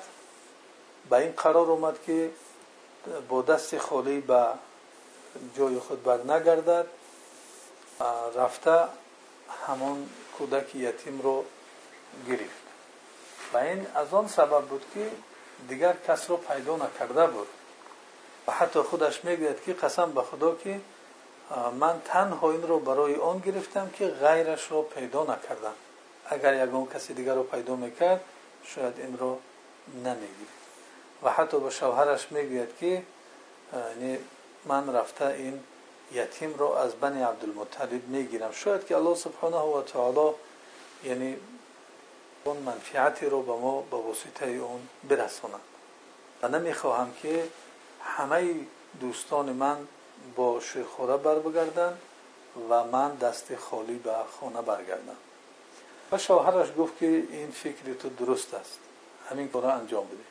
به 1.10 1.17
این 1.17 1.32
قرار 1.32 1.71
اومد 1.71 2.03
که 2.06 2.30
با 3.30 3.41
دست 3.41 3.77
خالی 3.77 4.19
به 4.19 4.45
جای 5.58 5.80
خود 5.80 6.03
بر 6.03 6.17
نگردد 6.17 6.86
رفته 8.36 8.84
همان 9.67 10.10
کودک 10.38 10.75
یتیم 10.75 11.21
رو 11.21 11.45
گرفت. 12.27 12.67
و 13.53 13.58
این 13.58 13.88
از 13.95 14.13
آن 14.13 14.27
سبب 14.27 14.62
بود 14.65 14.86
که 14.93 15.12
دیگر 15.69 15.95
کس 16.08 16.30
رو 16.30 16.38
پیدا 16.38 16.75
نکرده 16.75 17.27
بود. 17.27 17.47
و 18.47 18.51
حتی 18.51 18.82
خودش 18.82 19.25
می‌گوید 19.25 19.63
که 19.63 19.73
که 21.49 21.55
من 21.55 22.01
تنها 22.05 22.51
این 22.51 22.67
رو 22.67 22.79
برای 22.79 23.15
آن 23.15 23.39
گرفتم 23.39 23.89
که 23.89 24.07
غیرش 24.07 24.67
رو 24.71 24.81
پیدا 24.81 25.23
نکردم. 25.23 25.73
اگر 26.25 26.65
یکون 26.67 26.86
کسی 26.86 27.13
دیگر 27.13 27.36
رو 27.36 27.43
پیدا 27.43 27.75
می‌کرد 27.75 28.21
شاید 28.63 28.93
این 28.99 29.17
رو 29.17 29.39
نمی‌گیرد. 29.95 30.57
و 31.23 31.31
حتی 31.31 31.60
به 31.60 31.69
شوهرش 31.69 32.31
می‌گوید 32.31 32.77
که 32.79 33.03
یعنی 33.73 34.17
من 34.65 34.95
رفته 34.95 35.25
این 35.25 35.63
یتیم 36.12 36.53
رو 36.53 36.71
از 36.71 36.95
بنی 36.95 37.23
عبدالمطلب 37.23 38.07
می‌گیرم. 38.07 38.51
شاید 38.51 38.86
که 38.86 38.97
الله 38.97 39.15
سبحانه 39.15 39.57
و 39.57 39.81
تعالی 39.81 40.36
یعنی 41.03 41.38
اون 42.43 42.57
منفعتی 42.57 43.25
رو 43.25 43.41
به 43.41 43.51
ما 43.51 43.81
به 43.81 43.97
واسطه 43.97 44.62
با 50.36 50.60
شیرخوره 50.60 51.17
بر 51.17 51.36
بگردن 51.36 51.97
و 52.69 52.84
من 52.84 53.15
دست 53.15 53.56
خالی 53.56 53.97
به 53.97 54.13
خانه 54.39 54.62
برگردم. 54.62 55.15
و 56.12 56.17
شوهرش 56.17 56.67
گفت 56.77 56.97
که 56.97 57.06
این 57.06 57.51
فکر 57.51 57.93
تو 57.93 58.10
درست 58.10 58.53
است. 58.53 58.80
همین 59.30 59.47
کار 59.47 59.65
انجام 59.65 60.06
بده. 60.06 60.23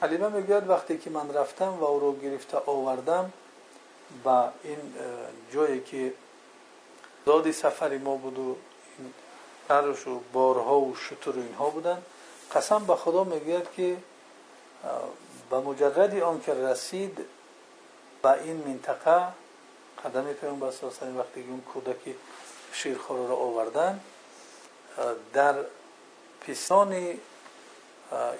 حلیمه 0.00 0.28
می‌گوید 0.28 0.70
وقتی 0.70 0.98
که 0.98 1.10
من 1.10 1.34
رفتم 1.34 1.78
و 1.80 1.84
او 1.84 2.00
رو 2.00 2.16
گرفته 2.16 2.58
آوردم 2.66 3.32
با 4.24 4.48
این 4.62 4.78
جایی 5.52 5.80
که 5.80 6.12
دادی 7.26 7.52
سفری 7.52 7.98
ما 7.98 8.16
بود 8.16 8.38
و 8.38 8.56
ترش 9.68 10.06
و 10.06 10.20
بارها 10.32 10.80
و 10.80 10.96
شطور 10.96 11.34
اینها 11.36 11.70
بودن 11.70 12.02
قسم 12.54 12.84
به 12.84 12.96
خدا 12.96 13.24
می‌گوید 13.24 13.72
که 13.76 13.96
به 15.50 15.58
مجرد 15.58 16.22
آن 16.22 16.40
که 16.40 16.54
رسید 16.54 17.18
به 18.22 18.42
این 18.42 18.56
منطقه 18.56 19.26
قدم 20.04 20.32
پیامبر 20.32 20.70
صلی 20.70 20.90
الله 21.02 21.18
وقتی 21.18 21.40
اون 21.40 21.60
کودک 21.60 22.14
شیرخوار 22.72 23.28
را 23.28 23.36
آوردن 23.36 24.00
در 25.32 25.54
پیستان 26.40 27.18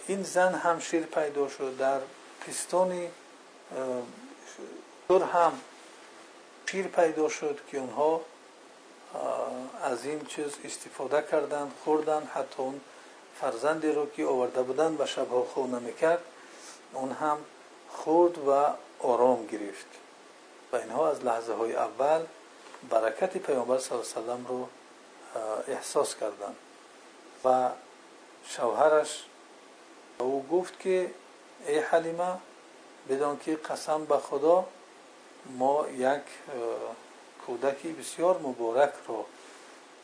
این 0.06 0.22
زن 0.22 0.54
هم 0.54 0.80
شیر 0.80 1.02
پیدا 1.02 1.48
شد 1.48 1.76
در 1.76 2.00
پیستان 2.44 3.08
دور 5.08 5.22
هم 5.22 5.52
شیر 6.66 6.86
پیدا 6.86 7.28
شد 7.28 7.60
که 7.70 7.78
اونها 7.78 8.20
از 9.82 10.04
این 10.04 10.24
چیز 10.24 10.52
استفاده 10.64 11.22
کردند 11.30 11.72
خوردن 11.84 12.30
حتی 12.34 12.62
اون 12.62 12.80
فرزندی 13.40 13.92
رو 13.92 14.10
که 14.10 14.26
آورده 14.26 14.62
بودن 14.62 14.96
و 14.98 15.06
شبها 15.06 15.44
خو 15.54 15.66
نمی‌کرد 15.66 16.22
اون 16.92 17.12
هم 17.12 17.38
خورد 17.88 18.38
و 18.48 18.66
آرام 19.02 19.46
گرفت 19.46 19.86
و 20.72 20.76
اینها 20.76 21.10
از 21.10 21.24
لحظه 21.24 21.52
های 21.52 21.74
اول 21.76 22.24
برکت 22.90 23.36
پیامبر 23.36 23.78
صلی 23.78 23.98
الله 23.98 24.12
علیه 24.12 24.22
وسلم 24.22 24.46
رو 24.46 24.68
احساس 25.68 26.16
کردند 26.16 26.56
و 27.44 27.70
شوهرش 28.44 29.24
او 30.18 30.46
گفت 30.52 30.80
که 30.80 31.10
ای 31.66 31.78
حلیمه 31.78 32.34
بدان 33.08 33.38
که 33.38 33.56
قسم 33.56 34.04
به 34.04 34.16
خدا 34.16 34.66
ما 35.58 35.86
یک 35.88 36.22
کودکی 37.46 37.92
بسیار 37.92 38.38
مبارک 38.38 38.92
رو 39.08 39.24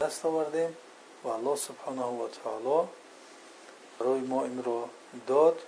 دست 0.00 0.26
آوردیم 0.26 0.76
و 1.24 1.28
الله 1.28 1.56
سبحانه 1.56 2.02
و 2.02 2.28
تعالی 2.28 2.88
برای 3.98 4.20
ما 4.20 4.44
این 4.44 4.64
رو 4.64 4.88
داد 5.26 5.58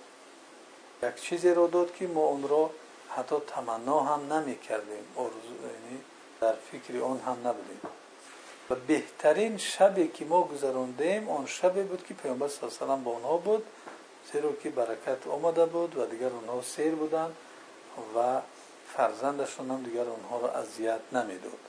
یک 1.03 1.15
چیزی 1.15 1.49
رو 1.49 1.67
داد 1.67 1.95
که 1.95 2.07
ما 2.07 2.21
اون 2.21 2.43
رو 2.43 2.69
حتی 3.15 3.35
تمنا 3.47 3.99
هم 3.99 4.33
نمی 4.33 4.59
کردیم 4.59 5.05
یعنی 5.17 6.01
در 6.41 6.53
فکر 6.71 7.01
آن 7.01 7.19
هم 7.19 7.47
نبودیم. 7.47 7.81
و 8.69 8.75
بهترین 8.75 9.57
شبی 9.57 10.07
که 10.07 10.25
ما 10.25 10.43
گذراندیم 10.43 11.29
آن 11.29 11.45
شبی 11.45 11.81
بود 11.81 12.05
که 12.07 12.13
پیامبر 12.13 12.47
صلی 12.47 12.59
الله 12.63 12.93
علیه 12.93 12.93
و 12.93 13.03
با 13.03 13.15
آنها 13.15 13.37
بود. 13.37 13.63
زیرا 14.31 14.51
که 14.51 14.69
برکت 14.69 15.27
آمده 15.27 15.65
بود 15.65 15.97
و 15.97 16.05
دیگر 16.05 16.29
آنها 16.29 16.61
سیر 16.61 16.95
بودند 16.95 17.35
و 18.15 18.41
فرزندشون 18.93 19.71
هم 19.71 19.83
دیگر 19.83 20.05
آنها 20.09 20.39
را 20.39 20.53
اذیت 20.53 20.99
نمی‌داد. 21.11 21.59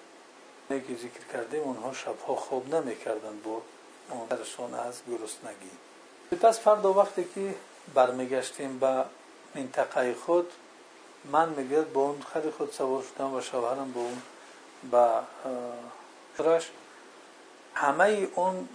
که 0.68 0.94
ذکر 0.94 1.32
کردیم 1.32 1.62
اونها 1.62 1.92
شبها 1.92 2.34
خوب 2.34 2.74
نمی‌کردند 2.74 3.42
با 3.42 3.62
درشان 4.30 4.74
از 4.74 5.00
گرسنگی. 5.08 5.70
پس 6.42 6.60
فردا 6.60 6.92
وقتی 6.92 7.24
که 7.34 7.54
برمیگشتیم 7.94 8.78
به 8.78 9.04
منطقه 9.54 10.14
خود 10.14 10.52
من 11.24 11.48
می‌گوید 11.48 11.92
با 11.92 12.00
اون 12.00 12.22
خود 12.58 12.72
سوار 12.72 13.02
شدم 13.02 13.34
و 13.34 13.40
شوهرم 13.40 13.92
با 13.92 14.02
به 14.90 15.20
شرش 16.38 16.70
همه 17.74 18.28
اون 18.34 18.68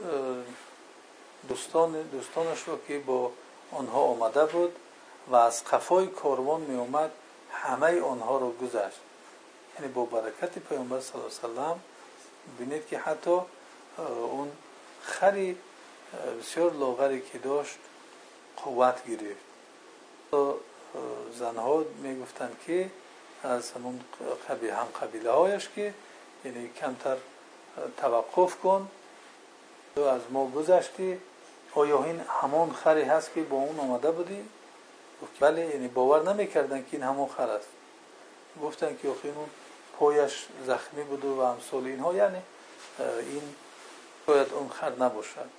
دوستان 1.47 2.01
دوستانش 2.01 2.63
رو 2.63 2.77
که 2.87 2.99
با 2.99 3.31
آنها 3.71 3.99
آمده 3.99 4.45
بود 4.45 4.75
و 5.27 5.35
از 5.35 5.63
قفای 5.63 6.07
کاروان 6.07 6.61
می 6.61 6.75
اومد 6.75 7.11
همه 7.51 8.01
آنها 8.01 8.37
رو 8.37 8.51
گذشت. 8.51 8.99
یعنی 9.79 9.93
با 9.93 10.05
برکت 10.05 10.59
پیامبر 10.59 10.99
صلی 10.99 11.21
الله 11.21 11.61
علیه 11.61 11.75
و 11.75 11.75
بینید 12.59 12.87
که 12.87 12.97
حتی 12.97 13.39
اون 14.31 14.51
خری 15.03 15.57
بسیار 16.39 16.73
لاغری 16.73 17.21
که 17.21 17.37
داشت 17.37 17.77
قوت 18.63 19.07
گرفت. 19.07 19.45
زنها 21.39 21.85
می‌گفتند 22.01 22.57
که 22.67 22.89
از 23.43 23.71
همون 23.71 23.99
هم 24.73 24.87
قبیله 25.01 25.31
هایش 25.31 25.69
که 25.75 25.93
یعنی 26.45 26.69
کمتر 26.69 27.17
توقف 27.97 28.55
کن. 28.55 28.89
تو 29.95 30.01
از 30.01 30.21
ما 30.29 30.47
گذشتی. 30.47 31.19
آیا 31.75 32.03
این 32.03 32.21
خری 32.83 33.01
هست 33.01 33.33
که 33.33 33.41
با 33.41 33.57
اون 33.57 33.79
آمده 33.79 34.11
بودی؟ 34.11 34.45
بله 35.39 35.65
یعنی 35.65 35.87
باور 35.87 36.33
نمی‌کردن 36.33 36.79
که 36.79 36.87
این 36.91 37.03
همون 37.03 37.29
خر 37.37 37.49
است. 37.49 37.67
گفتن 38.63 38.97
که 39.01 39.09
آخه 39.09 39.27
اون 39.27 39.49
پایش 39.99 40.45
زخمی 40.65 41.03
بود 41.03 41.25
و 41.25 41.39
امثال 41.39 41.85
اینها. 41.85 42.13
یعنی 42.13 42.41
این 42.99 43.55
باید 44.25 44.53
اون 44.53 44.69
خر 44.69 44.91
نباشد. 44.91 45.49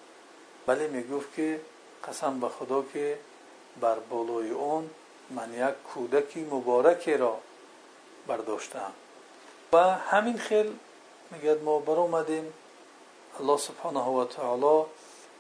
ولی 0.66 0.86
می‌گفت 0.88 1.34
که 1.34 1.60
قسم 2.08 2.40
به 2.40 2.48
خدا 2.48 2.84
که 2.92 3.18
بر 3.80 3.94
بالای 3.94 4.50
اون 4.50 4.90
من 5.30 5.54
یک 5.54 5.74
کودکی 5.94 6.40
مبارکی 6.40 7.16
را 7.16 7.38
برداشتم. 8.26 8.92
و 9.72 9.78
همین 9.78 10.38
خیل 10.38 10.78
میگد 11.30 11.62
ما 11.62 11.78
بر 11.78 11.92
اومدیم. 11.92 12.52
الله 13.40 13.56
سبحانه 13.56 14.00
و 14.00 14.24
تعالی 14.24 14.86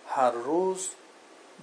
هر 0.08 0.30
روز 0.30 0.88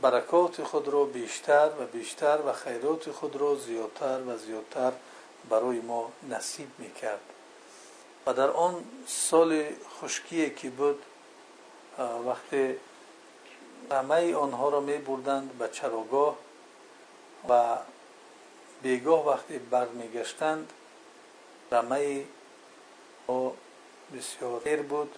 برکات 0.01 0.63
خود 0.63 0.87
را 0.87 1.03
بیشتر 1.03 1.69
و 1.79 1.85
بیشتر 1.85 2.39
و 2.45 2.53
خیرات 2.53 3.11
خود 3.11 3.35
را 3.35 3.55
زیادتر 3.55 4.19
و 4.27 4.37
زیادتر 4.37 4.91
برای 5.49 5.79
ما 5.79 6.11
نصیب 6.29 6.69
می‌کرد. 6.77 7.21
و 8.25 8.33
در 8.33 8.49
آن 8.49 8.83
سال 9.07 9.65
خشکی 10.01 10.49
که 10.49 10.69
بود 10.69 11.03
وقتی 12.25 12.75
همه 13.91 14.35
آنها 14.35 14.69
را 14.69 14.79
می 14.79 14.97
بردند 14.97 15.57
به 15.57 15.69
چراگاه 15.69 16.37
و 17.49 17.77
بیگاه 18.83 19.27
وقتی 19.27 19.57
برمیگشتند 19.57 20.73
رمه 21.71 22.23
ها 23.27 23.53
بسیار 24.17 24.61
خیر 24.63 24.81
بود 24.81 25.15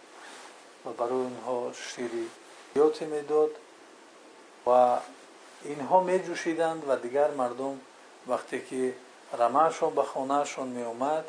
و 0.85 0.89
برای 0.89 1.11
اونها 1.11 1.71
شیری 1.73 2.29
یاتی 2.75 3.05
می‌داد 3.05 3.49
و 4.67 4.97
اینها 5.63 6.03
می 6.03 6.19
جوشیدند 6.19 6.83
و 6.87 6.95
دیگر 6.95 7.31
مردم 7.31 7.79
وقتی 8.27 8.61
که 8.61 8.93
رمهشون 9.39 9.95
به 9.95 10.03
خانهشون 10.03 10.67
می 10.67 10.83
اومد 10.83 11.25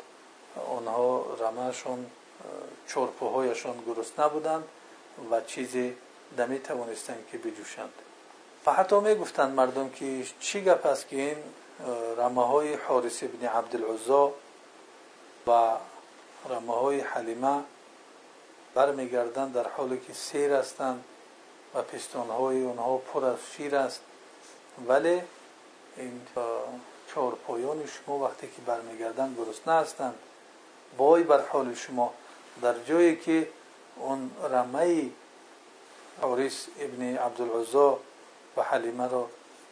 آنها 0.77 1.25
رمهشون 1.39 2.05
چرپوهایشون 2.87 3.83
گرست 3.87 4.19
نبودند 4.19 4.63
و 5.31 5.41
چیزی 5.41 5.95
نمی 6.37 6.59
توانستند 6.59 7.27
که 7.31 7.37
بجوشند. 7.37 7.93
و 8.65 8.73
حتی 8.73 8.99
می 8.99 9.15
گفتند 9.15 9.55
مردم 9.55 9.89
که 9.89 10.23
چی 10.39 10.61
گپ 11.79 11.89
است 11.89 11.97
که 11.97 12.13
این 12.13 12.17
رمه 12.17 12.47
های 12.47 12.73
حارس 12.73 13.23
ابن 13.23 13.47
عبدالعزا 13.47 14.31
و 15.47 15.71
رمه 16.49 16.73
های 16.73 16.99
حلیمه 16.99 17.63
برمیگردند 18.73 19.53
در 19.53 19.67
حالی 19.67 19.99
که 19.99 20.13
سیر 20.13 20.53
هستند 20.53 21.03
و 21.75 21.81
پستان 21.81 22.29
های 22.29 22.63
اونها 22.63 22.97
پر 22.97 23.25
از 23.25 23.37
شیر 23.55 23.75
است. 23.75 24.01
ولی 24.87 25.21
این 25.97 26.21
چهار 27.13 27.35
پایان 27.47 27.85
شما 27.85 28.19
وقتی 28.19 28.47
که 28.47 28.61
برمیگردند 28.65 29.37
گرسنه 29.37 29.73
هستند 29.73 30.15
وای 30.97 31.23
بر 31.23 31.41
حال 31.41 31.73
شما 31.73 32.13
در 32.61 32.79
جایی 32.83 33.15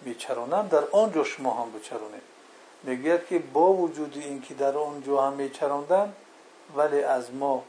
و 0.01 0.05
میچرانند 0.05 0.69
در 0.69 0.83
آنجا 0.91 1.23
شما 1.23 1.53
هم 1.53 1.71
بچرانید 1.71 2.21
می‌گوید 2.83 3.27
که 3.27 3.39
با 3.39 3.73
وجود 3.73 4.17
اینکه 4.17 4.53
در 4.53 4.77
آنجا 4.77 5.21
هم 5.21 5.33
میچراندند 5.33 6.15
ولی 6.75 7.03
از 7.03 7.33
ما 7.33 7.63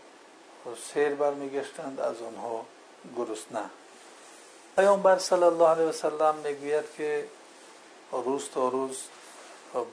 سیر 0.93 1.09
برمیگشتند 1.09 2.01
از 2.01 2.17
آنها 2.23 2.65
گرسنه 3.17 3.71
پیامبر 4.77 5.19
صلی 5.19 5.43
الله 5.43 5.69
علیه 5.69 5.85
وسلم 5.85 6.35
می‌گوید 6.35 6.85
که 6.97 7.25
روز 8.13 8.49
تا 8.55 8.69
روز 8.69 9.03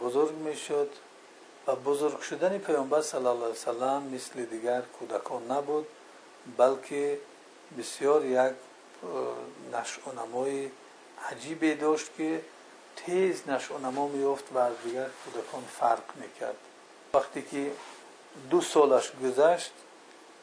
بزرگ 0.01 0.35
می‌شد 0.35 0.89
و 1.67 1.75
بزرگ 1.75 2.19
شدن 2.19 2.57
پیامبر 2.57 3.01
صلی 3.01 3.25
الله 3.25 3.43
علیه 3.43 3.47
وسلم 3.47 4.03
مثل 4.03 4.45
دیگر 4.45 4.81
کودکان 4.99 5.51
نبود 5.51 5.87
بلکه 6.57 7.19
بسیار 7.77 8.25
یک 8.25 8.53
نشع 9.73 10.01
و 10.01 10.21
عجیبی 11.31 11.75
داشت 11.75 12.09
که 12.17 12.41
تیز 12.95 13.41
نشع 13.47 13.73
و 13.73 13.77
نما 13.77 14.07
میافت 14.07 14.43
و 14.53 14.57
از 14.57 14.73
دیگر 14.83 15.07
کودکان 15.25 15.63
فرق 15.79 16.03
می‌کرد. 16.15 16.55
وقتی 17.13 17.41
که 17.41 17.71
دو 18.49 18.61
سالش 18.61 19.11
گذشت 19.23 19.71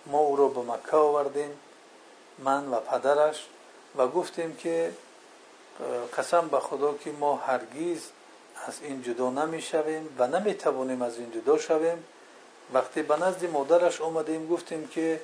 ما 0.07 0.19
او 0.19 0.37
را 0.37 0.49
به 0.49 0.61
مکه 0.61 0.97
آوردیم 0.97 1.59
من 2.39 2.69
و 2.69 2.81
پدرش 2.81 3.47
و 3.97 4.09
گفتیم 4.09 4.57
که 4.57 4.93
قسم 6.19 6.49
به 6.49 6.61
خدا 6.61 6.95
که 6.95 7.13
ما 7.13 7.37
هرگیز 7.37 8.11
از 8.67 8.83
این 8.83 9.03
جدا 9.03 9.31
نمی 9.31 9.63
شویم 9.63 10.17
و 10.19 10.27
نمی 10.27 10.55
توانیم 10.55 11.03
از 11.03 11.19
این 11.19 11.31
جدا 11.33 11.59
شویم. 11.59 12.05
وقتی 12.73 13.03
به 13.03 13.17
نزد 13.17 13.51
مادرش 13.51 14.01
آمدیم 14.01 14.49
گفتیم 14.49 14.89
که 14.89 15.21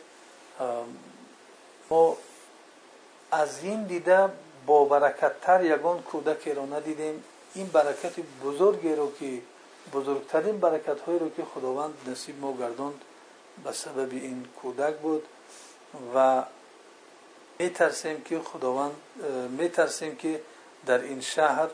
ما 1.90 2.16
از 3.30 3.62
این 3.62 3.84
دیده 3.84 4.28
با 4.66 4.84
برکتتر 4.84 5.64
یگان 5.64 6.02
کودکی 6.02 6.52
را 6.52 6.66
ندیدیم. 6.66 7.24
این 7.54 7.66
برکت 7.66 8.12
بزرگی 8.44 8.94
رو 8.94 9.12
که 9.20 9.38
بزرگترین 9.92 10.60
برکت 10.60 11.00
هایی 11.00 11.18
رو 11.18 11.30
که 11.30 11.44
خداوند 11.44 11.94
نصیب 12.06 12.40
ما 12.40 12.56
گرداند 12.56 13.00
به 13.64 13.72
سبب 13.72 14.12
این 14.12 14.46
کودک 14.62 14.94
بود 14.94 15.24
و 16.14 16.42
میترسیم 17.58 18.22
که 18.22 18.38
خداوند 18.38 18.92
میترسیم 19.58 20.16
که 20.16 20.40
در 20.86 21.00
این 21.00 21.20
شهر 21.20 21.68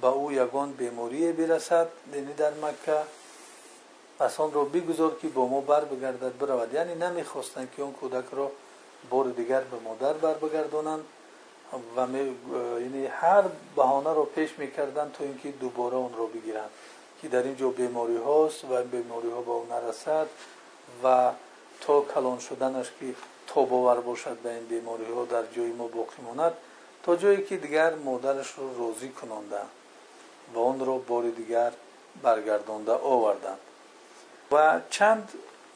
به 0.00 0.06
او 0.06 0.32
یگان 0.32 0.72
بیماری 0.72 1.32
برسد 1.32 1.88
یعنی 2.14 2.32
در 2.34 2.50
مکه. 2.50 2.98
پس 4.18 4.40
آن 4.40 4.52
را 4.52 4.64
بگذار 4.64 5.16
که 5.22 5.28
با 5.28 5.46
ما 5.46 5.60
بر 5.60 5.84
بگردد 5.84 6.38
برود. 6.38 6.74
یعنی 6.74 6.94
نمی‌خواستند 6.94 7.70
که 7.76 7.82
و 11.96 12.06
یعنی 12.80 13.06
هر 13.06 13.42
بهانه 13.76 14.14
را 14.14 14.24
پیش 14.24 14.50
می‌کردند 14.58 15.12
تا 15.12 15.24
اینکه 15.24 15.50
دوباره 15.50 15.94
اون 15.96 16.12
را 16.18 16.26
بگیرند 16.26 16.70
که 17.22 17.28
در 17.28 17.42
اینجا 17.42 17.68
بیماری 17.68 18.16
هاست 18.16 18.64
و 18.64 18.82
بیماری 18.82 19.30
ها 19.30 19.40
به 19.40 19.50
اون 19.50 19.68
نرسد 19.68 20.26
و 21.04 21.30
تا 21.80 22.00
کلان 22.00 22.38
شدنش 22.38 22.86
که 23.00 23.06
تا 23.46 23.62
باور 23.62 24.00
باشد 24.00 24.38
به 24.38 24.50
این 24.50 24.66
بیماری 24.66 25.04
ها 25.14 25.24
در 25.24 25.42
جای 25.56 25.72
ما 25.72 25.86
باقی 25.86 26.22
ماند 26.22 26.52
تا 27.02 27.16
جایی 27.16 27.42
که 27.42 27.56
دیگر 27.56 27.94
مادرش 27.94 28.50
رو 28.50 28.86
راضی 28.86 29.08
کننده 29.08 29.60
و 30.54 30.58
اون 30.58 30.86
را 30.86 30.98
بار 30.98 31.22
دیگر 31.22 31.72
برگردانده 32.22 32.92
آوردند 32.92 33.58
و 34.52 34.80
چند 34.90 35.32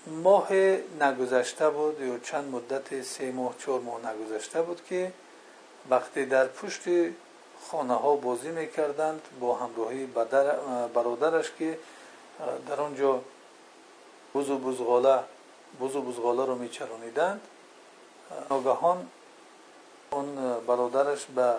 ماه 0.06 0.52
نگذشته 1.00 1.70
بود 1.70 2.00
یا 2.00 2.18
چند 2.18 2.54
مدت 2.54 3.02
سه 3.02 3.32
ماه 3.32 3.54
چهار 3.58 3.80
ماه 3.80 4.00
نگذشته 4.10 4.62
بود 4.62 4.80
که 4.88 5.12
وقتی 5.90 6.26
در 6.26 6.46
پشت 6.46 6.82
خانه 7.70 7.94
ها 7.94 8.16
بازی 8.16 8.48
می‌کردند 8.48 9.22
با 9.40 9.54
همراهی 9.54 10.06
برادرش 10.94 11.52
که 11.58 11.78
در 12.68 12.80
آنجا 12.80 13.20
بوز 14.32 14.50
و 14.50 14.58
بزغاله 14.58 15.18
بوز 15.78 15.96
و 15.96 16.02
بزغاله 16.02 16.44
رو 16.44 16.54
میچرانیدند 16.54 17.40
ناگهان 18.50 19.08
اون 20.10 20.56
برادرش 20.66 21.24
به 21.24 21.54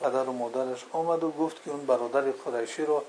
پدر 0.00 0.24
و 0.24 0.32
مادرش 0.32 0.84
آمد 0.92 1.24
و 1.24 1.30
گفت 1.30 1.64
که 1.64 1.70
اون 1.70 1.86
برادر 1.86 2.20
قریشی 2.20 2.84
رو 2.84 3.02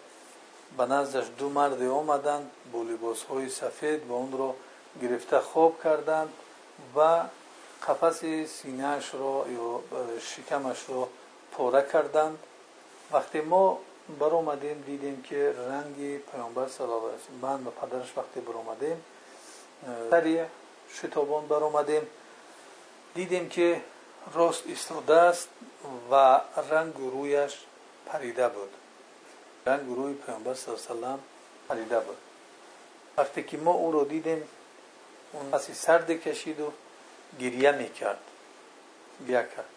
به 0.78 0.86
نزدش 0.86 1.26
دو 1.38 1.50
مرد 1.50 1.84
آمدند 1.84 2.52
با 2.74 2.82
لباس 2.82 3.24
های 3.24 3.50
سفید 3.50 4.08
و 4.08 4.14
اون 4.14 4.32
رو 4.32 4.56
گرفته 5.02 5.40
خواب 5.40 5.84
کردند 5.84 6.30
و 6.96 7.24
قفس 7.88 8.24
سینهش 8.46 9.14
را 9.14 9.46
یا 9.50 9.82
شکمش 10.20 10.90
را 10.90 11.10
پاره 11.52 11.88
کردند. 11.94 12.38
وقتی 13.12 13.42
ما 13.42 13.80
بر 14.20 14.30
آمدیم 14.30 14.84
دیدیم 14.86 15.22
که 15.22 15.56
رنگ 15.70 16.18
پیامبر 16.18 16.62
الله 16.80 17.02
من 17.42 17.68
و 17.68 17.72
پدرش 17.72 18.18
وقتی 18.18 18.40
بر 18.40 18.54
آمدیم 18.54 19.04
سریع 20.10 20.46
شتابان 20.94 21.48
بر 21.48 21.64
آمدیم 21.64 22.08
دیدیم 23.16 23.50
که 23.50 23.82
راست 24.34 24.64
ایستاده 24.66 25.16
است 25.16 25.48
و 26.12 26.42
رنگ 26.72 26.94
رویش 26.98 27.58
پریده 28.06 28.50
بود. 28.50 28.74
رنگ 29.66 29.96
روی 29.96 30.14
پیامبر 30.14 30.54
صلی 30.54 30.76
الله 30.90 31.08
علیه 31.08 31.20
پریده 31.70 32.00
بود. 32.00 32.18
وقتی 33.18 33.44
که 33.44 33.58
ما 33.58 33.72
او 33.72 33.92
رو 33.92 34.06
دیدیم 34.06 34.44
اون 35.34 35.52
پسی 35.52 35.74
سرد 35.74 36.12
کشید 36.12 36.60
و 36.60 36.72
گریه 37.40 37.72
می‌کرد. 37.72 38.20
بیا 39.28 39.44
کرد 39.44 39.70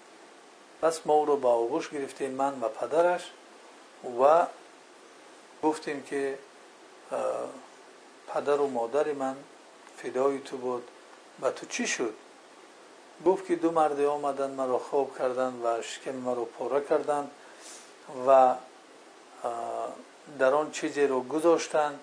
پس 0.82 1.00
ما 1.06 1.14
او 1.14 1.24
رو 1.24 1.36
با 1.36 1.52
آغوش 1.54 1.90
گرفتیم 1.90 2.30
من 2.30 2.60
و 2.60 2.68
پدرش 2.68 3.30
و 4.20 4.46
گفتیم 5.62 6.02
که 6.02 6.38
پدر 8.28 8.60
و 8.60 8.66
مادر 8.68 9.12
من 9.12 9.36
فدای 9.96 10.38
تو 10.38 10.56
بود. 10.56 10.88
و 11.42 11.50
تو 11.50 11.66
چی 11.66 11.86
شد؟ 11.86 12.14
گفت 13.26 13.46
که 13.46 13.56
دو 13.56 13.70
مرد 13.70 14.00
آمدن 14.00 14.50
مرا 14.50 14.78
خواب 14.78 15.18
کردند 15.18 15.64
و 15.64 15.82
شکم 15.82 16.12
مرا 16.12 16.44
پاره 16.44 16.80
کردند 16.80 17.30
و 18.26 18.54
در 20.38 20.54
آن 20.54 20.70
چیزی 20.70 21.06
رو 21.06 21.22
گذاشتند. 21.22 22.00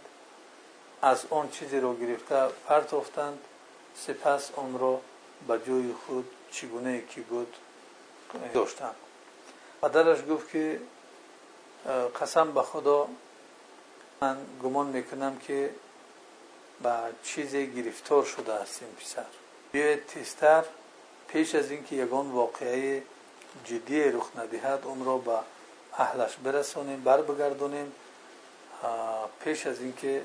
از 1.02 1.26
آن 1.30 1.50
چیزی 1.50 1.80
رو 1.80 1.96
گرفته 1.96 2.48
پرتافتند 2.68 3.40
سپس 3.96 4.52
آن 4.56 4.80
را 4.80 5.02
به 5.48 5.60
جای 5.68 5.94
خود 6.06 6.26
چگونه 6.52 7.02
کی 7.02 7.22
بود 7.22 7.56
داشتند 8.54 8.96
پدرش 9.82 10.20
گفت 10.30 10.52
که 10.52 10.82
قسم 12.22 12.52
به 12.52 12.62
خدا 12.62 13.08
من 14.22 14.38
گمان 14.64 14.88
می‌کنم 14.88 15.38
که 15.38 15.70
به 16.84 16.92
چیزی 17.24 17.72
گرفتار 17.72 18.24
شده 18.24 18.54
است 18.54 18.82
این 18.84 18.92
پسر. 18.92 19.26
بیاید 19.72 20.06
تیستر 20.06 20.64
پیش 21.28 21.56
از 21.56 21.72
اینکه 21.72 21.96
یگان 21.96 22.32
واقعه 22.32 23.04
جدی 23.66 24.04
رخ 24.04 24.30
ندهد 24.38 24.82
اون 24.84 25.06
را 25.06 25.18
به 25.18 25.38
اهلش 25.94 26.36
برسانیم 26.36 27.04
بر 27.04 27.22
بگردونیم 27.22 27.92
پیش 29.44 29.68
از 29.68 29.80
اینکه 29.80 30.22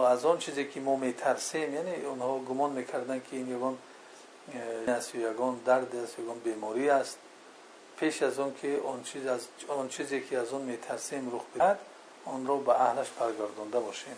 از 0.00 0.24
آن 0.24 0.38
چیزی 0.38 0.64
که 0.68 0.80
ما 0.80 0.96
میترسیم 0.96 1.74
یعنی 1.74 2.04
اونها 2.04 2.38
گمان 2.38 2.72
می‌کردن 2.72 3.18
که 3.30 3.36
این 3.36 3.56
یگان 3.56 3.78
است 4.88 5.14
یگان 5.14 5.60
درد 5.64 5.96
است 5.96 6.18
یگان 6.18 6.38
بیماری 6.38 6.90
است. 6.90 7.18
پیش 7.96 8.22
از 8.22 8.38
اون 8.38 8.54
که 8.62 8.80
آن 8.86 9.02
چیز 9.02 9.26
از 9.26 9.46
آن 9.68 9.88
چیزی 9.88 10.20
که 10.20 10.38
از 10.38 10.52
اون 10.52 10.62
میترسیم 10.62 11.36
رخ 11.36 11.42
بدهد 11.54 11.78
آن 12.26 12.46
را 12.46 12.56
به 12.56 12.80
اهلش 12.80 13.08
برگردانده 13.10 13.80
باشیم. 13.80 14.16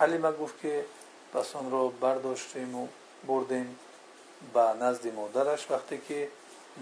ما 0.00 0.32
گفت 0.32 0.60
که 0.60 0.84
بس 1.34 1.56
آن 1.56 1.70
را 1.70 1.88
برداشتیم 1.88 2.74
و 2.74 2.88
بردیم 3.26 3.78
به 4.54 4.60
نزد 4.60 5.14
مادرش. 5.14 5.70
وقتی 5.70 6.00
که 6.08 6.28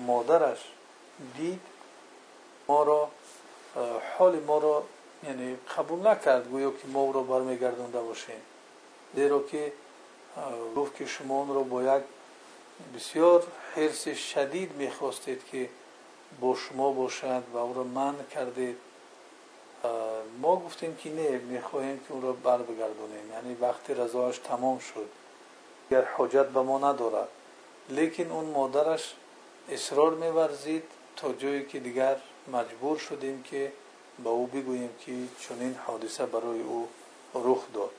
مادرش 0.07 0.59
دید 1.37 1.61
ما 2.69 2.83
را 2.83 3.11
حال 4.19 4.41
ما 4.41 4.59
را 4.59 4.85
یعنی 5.23 5.57
قبول 5.77 6.07
نکرد 6.07 6.49
گویا 6.49 6.71
که 6.71 6.89
ما 6.89 7.01
او 7.01 7.13
را 7.13 7.23
برمیگردانده 7.23 8.01
باشیم. 8.01 8.43
زیرا 9.15 9.43
که 9.43 9.73
گفت 10.77 10.97
که 10.97 11.07
شما 11.07 11.39
اون 11.39 11.55
را 11.55 11.63
با 11.63 11.83
یک 11.83 12.03
بسیار 12.97 13.43
حرس 13.75 14.09
شدید 14.09 14.73
می‌خواستید 14.73 15.43
که 15.53 15.69
با 16.41 16.55
شما 16.55 16.93
باشد 16.93 17.43
و 17.55 17.57
او 17.57 17.75
را 17.75 17.83
من 17.83 18.15
کردید. 18.31 18.77
ما 20.41 20.57
گفتیم 20.57 20.97
که 20.97 21.11
نه 21.11 21.39
می‌خواهیم 21.39 22.01
که 22.09 22.15
او 22.15 22.21
را 22.21 22.33
بر 22.33 22.59
بگردونیم 22.59 23.31
یعنی 23.33 23.55
وقتی 23.55 23.95
رضایش 23.95 24.39
تمام 24.39 24.79
شد. 24.79 25.09
گر 25.91 26.05
حاجت 26.05 26.47
به 26.47 26.63
ما 26.63 26.79
ندارد. 26.79 27.29
لیکن 27.89 28.31
اون 28.31 28.45
مادرش 28.45 29.15
اصرار 29.71 30.15
میورزید 30.15 30.85
تا 31.17 31.33
جایی 31.33 31.67
که 31.67 31.81
دیگر 31.81 32.17
مجبور 32.53 32.99
شدیم 32.99 33.43
که 33.43 33.73
با 34.25 34.31
او 34.31 34.47
بگوییم 34.47 34.91
که 35.07 35.13
چنین 35.41 35.75
حادثه 35.87 36.27
برای 36.27 36.61
او 36.61 36.89
رخ 37.35 37.65
داد. 37.75 37.95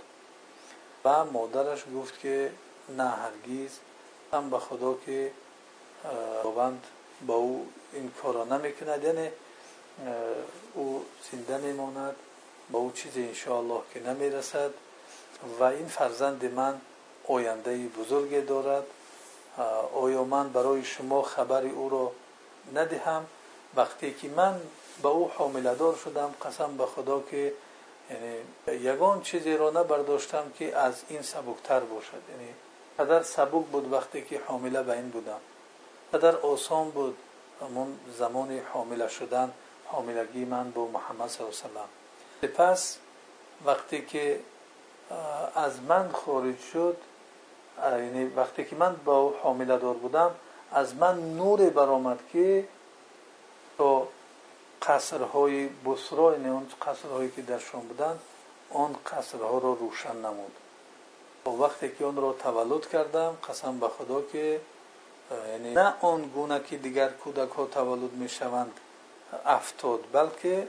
و 1.05 1.25
مادرش 1.25 1.83
گفت 1.95 2.19
که 2.19 2.51
نه 2.97 3.09
هرگیز 3.09 3.79
هم 4.33 4.49
به 4.49 4.59
خدا 4.59 4.97
که 5.05 5.31
خداوند 6.41 6.83
با 7.27 7.35
او 7.35 7.67
این 7.93 8.11
کارا 8.21 8.43
نمی‌کند. 8.43 9.03
یعنی 9.03 9.29
او 10.73 11.05
زنده 11.31 11.57
میماند 11.57 12.15
با 12.71 12.79
او 12.79 12.91
چیزی 12.91 13.23
انشاءالله 13.23 13.81
که 13.93 13.99
نمی‌رسد. 13.99 14.71
و 15.59 15.63
این 15.63 15.87
فرزند 15.87 16.45
من 16.45 16.81
آینده 17.27 17.87
بزرگی 17.87 18.41
دارد. 18.41 18.83
آیا 19.95 20.23
من 20.23 20.49
برای 20.49 20.83
شما 20.83 21.21
خبری 21.21 21.69
او 21.69 21.89
را 21.89 22.11
ندهم؟ 22.73 23.25
وقتی 23.75 24.13
که 24.13 24.29
من 24.29 24.61
به 25.01 25.09
او 25.09 25.31
شدم. 26.03 26.33
قسم 26.45 26.77
به 26.77 26.85
خدا 26.85 27.19
که 27.31 27.53
یعنی 28.09 28.83
یگان 28.83 29.21
چیزی 29.21 29.57
را 29.57 29.69
نبرداشتم 29.69 30.51
که 30.59 30.77
از 30.77 31.03
این 31.09 31.21
سبکتر 31.21 31.79
باشد. 31.79 32.21
یعنی 32.29 32.53
قدر 32.99 33.23
سبک 33.23 33.65
بود 33.65 33.93
وقتی 33.93 34.21
که 34.21 34.41
حامله 34.47 34.83
به 34.83 34.93
این 34.93 35.09
بودم. 35.09 35.39
قدر 36.13 36.35
آسان 36.35 36.89
بود. 36.89 37.17
همون 37.61 37.99
زمان 38.17 38.59
حامله 38.73 39.07
شدن 39.07 39.53
حاملگی 39.85 40.45
من 40.45 40.71
با 40.71 40.87
محمد 40.87 41.29
صلی 41.29 41.45
الله 41.45 41.57
علیه 41.63 41.81
و 41.81 42.47
سپس 42.47 42.97
وقتی 43.65 44.05
که 44.05 44.39
از 45.55 45.81
من 45.81 46.11
خارج 46.11 46.59
شد 46.59 46.97
یعنی 47.83 48.25
وقتی 48.25 48.65
که 48.65 48.75
من 48.75 48.95
با 49.05 49.33
حامله 49.43 49.77
دار 49.77 49.93
بودم 49.93 50.31
از 50.71 50.95
من 50.95 51.35
نور 51.35 51.69
برآمد 51.69 52.19
که 52.33 52.67
تو 53.77 54.07
قصرهای 54.87 55.67
بسرا 55.67 56.31
یعنی 56.31 56.49
اون 56.49 56.67
قصرهایی 56.81 57.31
که 57.31 57.41
در 57.41 57.59
شام 57.59 57.81
بودند 57.87 58.19
آن 58.73 58.95
قصرها 59.05 59.57
را 59.57 59.73
روشن 59.73 60.15
نمود 60.15 60.51
و 61.45 61.49
وقتی 61.49 61.91
که 61.91 62.05
اون 62.05 62.15
را 62.15 62.33
تولد 62.33 62.89
کردم 62.89 63.37
قسم 63.49 63.79
به 63.79 63.87
خدا 63.87 64.21
که 64.21 64.61
یعنی 65.51 65.73
نه 65.73 65.93
آن 66.01 66.21
گونه 66.21 66.63
که 66.63 66.77
دیگر 66.77 67.09
کودک 67.09 67.51
ها 67.51 67.65
تولد 67.65 68.11
می 68.11 68.29
شوند 68.29 68.79
افتاد 69.45 69.99
بلکه 70.11 70.67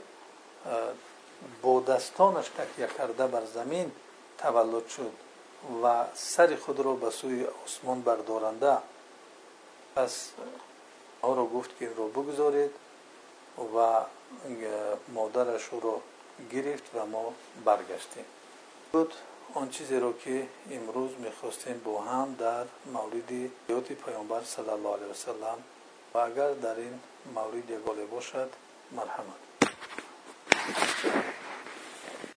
با 1.61 1.79
دستانش 1.79 2.49
تکیه 2.49 2.87
کرده 2.97 3.27
بر 3.27 3.45
زمین 3.45 3.91
تولد 4.37 4.87
شد 4.87 5.11
و 5.83 6.05
سر 6.13 6.55
خود 6.55 6.79
را 6.79 6.93
به 6.93 7.09
سوی 7.09 7.45
آسمان 7.65 8.01
و 13.57 14.05
مادرش 15.13 15.69
را 15.81 16.01
گرفت 16.51 16.91
و 16.95 17.05
ما 17.05 17.33
برگشتیم. 17.65 18.25
بود 18.91 19.13
آن 19.53 19.69
چیزی 19.69 19.99
را 19.99 20.13
که 20.13 20.47
امروز 20.71 21.11
می‌خواستیم 21.19 21.81
با 21.85 22.01
هم 22.01 22.35
در 22.39 22.65
مولد 22.93 23.51
حیات 23.69 23.91
پیامبر 23.91 24.43
صلی 24.43 24.69
الله 24.69 24.93
علیه 24.93 25.07
وسلم 25.07 25.57
و 26.13 26.17
اگر 26.17 26.51
در 26.51 26.75
این 26.75 26.99
مولد 27.35 27.69
یک 27.69 28.09
باشد 28.11 28.49
مرحمت. 28.91 29.45